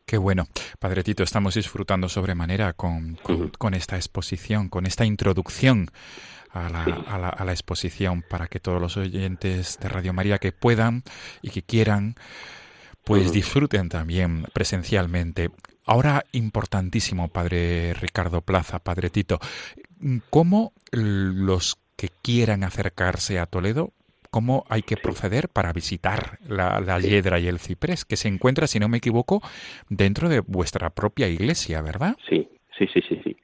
[0.04, 0.48] Qué bueno.
[0.78, 3.18] Padre Tito, estamos disfrutando sobremanera con,
[3.58, 5.90] con, esta exposición, con esta introducción
[6.50, 11.02] a la, a, la, exposición para que todos los oyentes de Radio María que puedan
[11.42, 12.14] y que quieran,
[13.04, 15.50] pues disfruten también presencialmente.
[15.84, 19.38] Ahora, importantísimo, Padre Ricardo Plaza, Padre Tito,
[20.30, 23.92] ¿cómo los que quieran acercarse a Toledo
[24.36, 28.66] cómo hay que proceder para visitar la, la hiedra y el ciprés, que se encuentra,
[28.66, 29.40] si no me equivoco,
[29.88, 32.16] dentro de vuestra propia iglesia, ¿verdad?
[32.28, 33.36] Sí, sí, sí, sí, sí.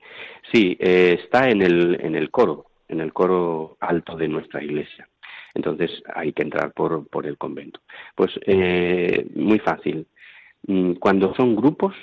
[0.52, 5.08] Sí, eh, está en el, en el coro, en el coro alto de nuestra iglesia.
[5.54, 7.80] Entonces hay que entrar por, por el convento.
[8.14, 10.06] Pues eh, muy fácil.
[10.66, 11.94] Mm, cuando son grupos,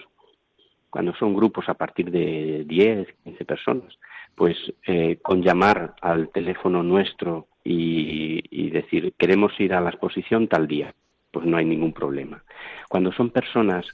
[0.90, 4.00] cuando son grupos a partir de 10, 15 personas,
[4.34, 10.68] pues eh, con llamar al teléfono nuestro y, decir, queremos ir a la exposición tal
[10.68, 10.94] día,
[11.32, 12.44] pues no hay ningún problema.
[12.88, 13.86] Cuando son personas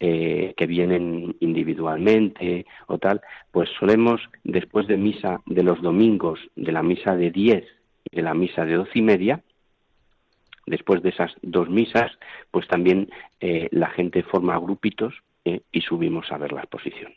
[0.00, 3.20] eh, que vienen individualmente o tal,
[3.50, 7.64] pues solemos, después de misa de los domingos, de la misa de 10
[8.10, 9.42] y de la misa de doce y media,
[10.66, 12.12] después de esas dos misas,
[12.50, 13.10] pues también
[13.40, 15.14] eh, la gente forma grupitos
[15.44, 17.12] eh, y subimos a ver la exposición.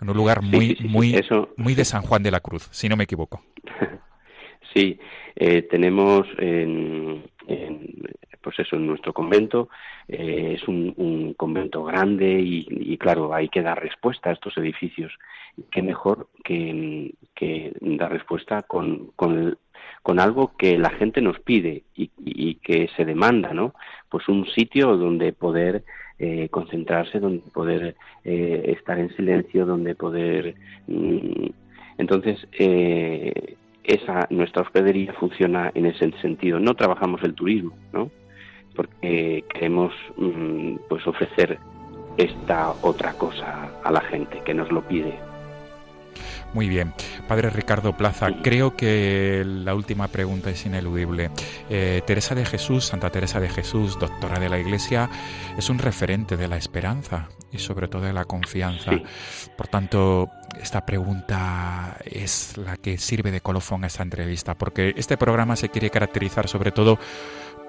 [0.00, 2.96] en un lugar muy muy Eso- muy de San Juan de la Cruz, si no
[2.96, 3.42] me equivoco.
[4.74, 4.98] Sí,
[5.36, 8.02] eh, tenemos en, en,
[8.40, 9.68] pues eso, en nuestro convento,
[10.08, 15.12] eh, es un, convento grande y, y, claro, hay que dar respuesta a estos edificios.
[15.70, 19.58] Qué mejor que, que dar respuesta con, con,
[20.02, 23.74] con algo que la gente nos pide y, y que se demanda, ¿no?
[24.08, 25.84] Pues un sitio donde poder
[26.18, 30.54] eh, concentrarse, donde poder eh, estar en silencio, donde poder...
[30.86, 31.46] mm,
[31.98, 36.58] entonces, eh, esa nuestra hospedería funciona en ese sentido.
[36.58, 38.10] No trabajamos el turismo, ¿no?
[38.74, 41.58] Porque queremos mm, pues ofrecer
[42.16, 45.31] esta otra cosa a la gente que nos lo pide.
[46.54, 46.92] Muy bien.
[47.28, 51.30] Padre Ricardo Plaza, creo que la última pregunta es ineludible.
[51.70, 55.08] Eh, Teresa de Jesús, Santa Teresa de Jesús, doctora de la Iglesia,
[55.56, 58.92] es un referente de la esperanza y sobre todo de la confianza.
[58.92, 59.02] Sí.
[59.56, 60.30] Por tanto,
[60.60, 65.70] esta pregunta es la que sirve de colofón a esta entrevista, porque este programa se
[65.70, 66.98] quiere caracterizar sobre todo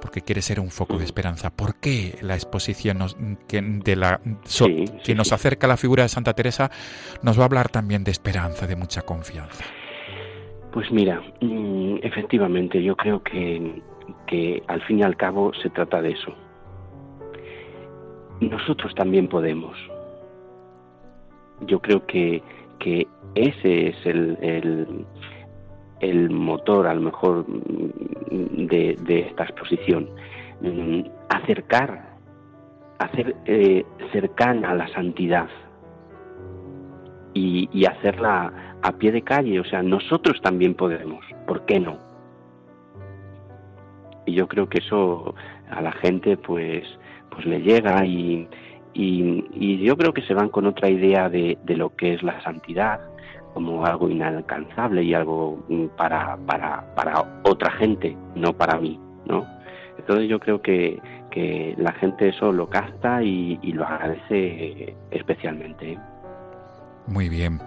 [0.04, 1.49] porque quiere ser un foco de esperanza.
[1.49, 3.16] ¿Por qué la exposición nos-
[3.47, 6.70] que, de la, so- Sí, que sí, nos acerca a la figura de Santa Teresa
[7.22, 9.64] nos va a hablar también de esperanza, de mucha confianza?
[10.74, 13.82] Pues mira, mm, efectivamente, yo creo que,
[14.28, 16.36] que al fin y al cabo se trata de eso.
[18.41, 19.78] Nosotros también podemos.
[21.62, 22.43] Yo creo que,
[22.80, 25.06] que ese es el, el,
[26.00, 30.10] el motor, a lo mejor, de, esta exposición.
[30.62, 32.14] Mm, Acercar,
[33.00, 35.48] hacer eh, cercana a la santidad
[37.34, 39.60] y, y hacerla a pie de calle.
[39.60, 41.26] O sea, nosotros también podemos.
[41.48, 41.98] ¿Por qué no?
[44.26, 45.36] Y yo creo que eso
[45.70, 46.84] a la gente pues,
[47.30, 48.48] pues le llega y,
[48.94, 52.24] y, y yo creo que se van con otra idea de, de lo que es
[52.24, 53.12] la santidad
[53.54, 59.45] como algo inalcanzable y algo mm, para, para, para otra gente, no para mí, ¿no?
[59.97, 60.99] Entonces yo creo que,
[61.32, 65.93] que la gente eso lo capta y, y lo agradece especialmente.
[65.93, 65.99] ¿eh?
[67.08, 67.60] Muy bien.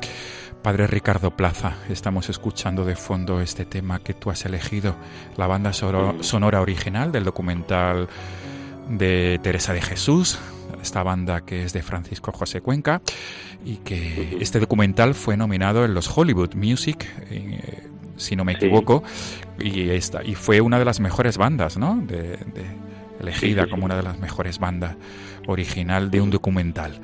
[0.63, 4.97] Padre Ricardo Plaza, estamos escuchando de fondo este tema que tú has elegido,
[5.37, 8.09] la banda sonora original del documental
[8.89, 10.39] de Teresa de Jesús,
[10.83, 13.03] esta banda que es de Francisco José Cuenca
[13.65, 18.59] y que este documental fue nominado en los Hollywood Music, eh, si no me Sí.
[18.67, 19.03] equivoco,
[19.59, 21.97] y esta y fue una de las mejores bandas, ¿no?
[21.97, 22.87] De, de-
[23.21, 24.95] elegida Sí, sí, como una de las mejores bandas
[25.47, 27.01] original de un documental.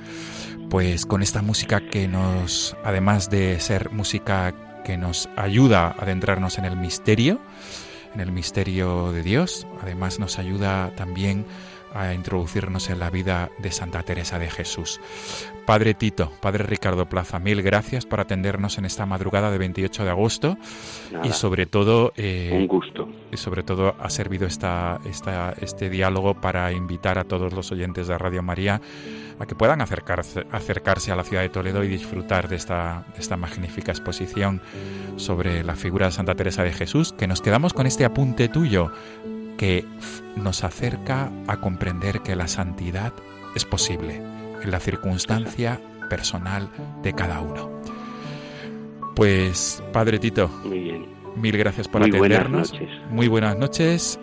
[0.68, 4.55] Pues con esta música que nos, además de ser música
[4.85, 7.41] que nos ayuda a adentrarnos en el misterio,
[8.14, 11.47] en el misterio de Dios, además nos ayuda también
[11.95, 15.01] a introducirnos en la vida de Santa Teresa de Jesús.
[15.66, 20.11] Padre Tito, Padre Ricardo Plaza, mil gracias por atendernos en esta madrugada de 28 de
[20.11, 20.59] agosto
[21.22, 22.12] y sobre todo...
[22.16, 23.09] Eh, un gusto.
[23.30, 28.09] Y sobre todo ha servido esta, esta, este diálogo para invitar a todos los oyentes
[28.09, 28.80] de Radio María
[29.38, 33.20] a que puedan acercarse, acercarse a la ciudad de Toledo y disfrutar de esta, de
[33.20, 34.61] esta magnífica exposición
[35.16, 38.93] sobre la figura de Santa Teresa de Jesús, que nos quedamos con este apunte tuyo
[39.63, 39.85] que
[40.35, 43.13] nos acerca a comprender que la santidad
[43.55, 44.17] es posible
[44.61, 46.69] en la circunstancia personal
[47.05, 47.71] de cada uno.
[49.15, 50.51] Pues, Padre Tito,
[51.37, 52.75] mil gracias por atendernos.
[53.11, 54.19] Muy buenas noches.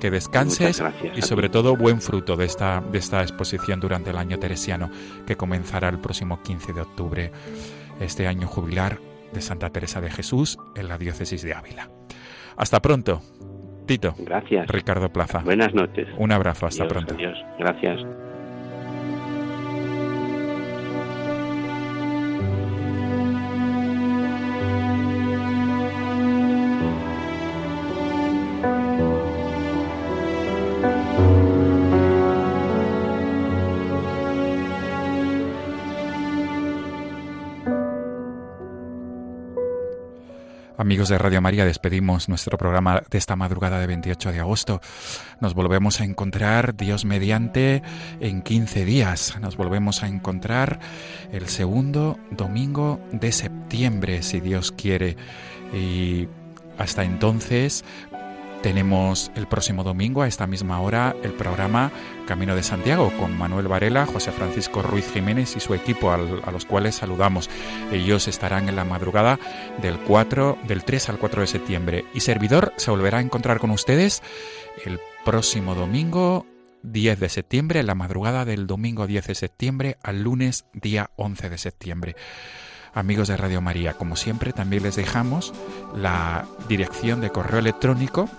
[0.00, 0.82] Que descanses
[1.16, 4.90] y sobre todo buen fruto de esta, de esta exposición durante el año teresiano
[5.26, 7.32] que comenzará el próximo 15 de octubre,
[8.00, 8.98] este año jubilar
[9.32, 11.88] de Santa Teresa de Jesús en la diócesis de Ávila.
[12.56, 13.22] Hasta pronto.
[13.86, 14.14] Tito.
[14.18, 14.66] Gracias.
[14.68, 15.40] Ricardo Plaza.
[15.40, 16.08] Buenas noches.
[16.16, 17.14] Un abrazo, hasta pronto.
[17.14, 17.38] Adiós.
[17.58, 18.00] Gracias.
[40.84, 44.82] Amigos de Radio María, despedimos nuestro programa de esta madrugada de 28 de agosto.
[45.40, 47.82] Nos volvemos a encontrar, Dios mediante,
[48.20, 49.38] en 15 días.
[49.40, 50.80] Nos volvemos a encontrar
[51.32, 55.16] el segundo domingo de septiembre, si Dios quiere.
[55.72, 56.28] Y
[56.76, 57.82] hasta entonces,
[58.64, 61.92] tenemos el próximo domingo a esta misma hora el programa
[62.26, 66.16] Camino de Santiago con Manuel Varela, José Francisco Ruiz Jiménez y su equipo a
[66.50, 67.50] los cuales saludamos.
[67.92, 69.38] Ellos estarán en la madrugada
[69.82, 73.70] del 4 del 3 al 4 de septiembre y servidor se volverá a encontrar con
[73.70, 74.22] ustedes
[74.86, 76.46] el próximo domingo
[76.84, 81.50] 10 de septiembre, en la madrugada del domingo 10 de septiembre al lunes día 11
[81.50, 82.16] de septiembre.
[82.94, 85.52] Amigos de Radio María, como siempre también les dejamos
[85.94, 88.30] la dirección de correo electrónico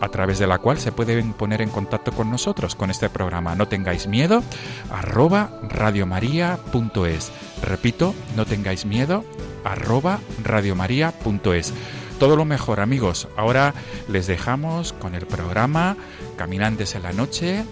[0.00, 3.54] a través de la cual se pueden poner en contacto con nosotros, con este programa.
[3.54, 4.42] No tengáis miedo,
[4.90, 7.32] arroba radiomaria.es.
[7.62, 9.24] Repito, no tengáis miedo,
[9.64, 11.72] arroba radiomaria.es.
[12.18, 13.28] Todo lo mejor amigos.
[13.36, 13.74] Ahora
[14.08, 15.96] les dejamos con el programa
[16.36, 17.64] Caminantes en la Noche,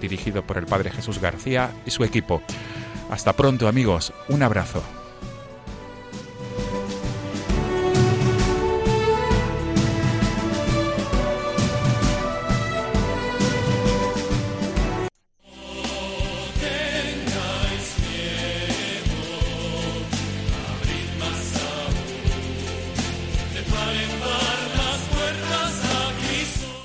[0.00, 2.42] dirigido por el Padre Jesús García y su equipo.
[3.10, 4.82] Hasta pronto amigos, un abrazo.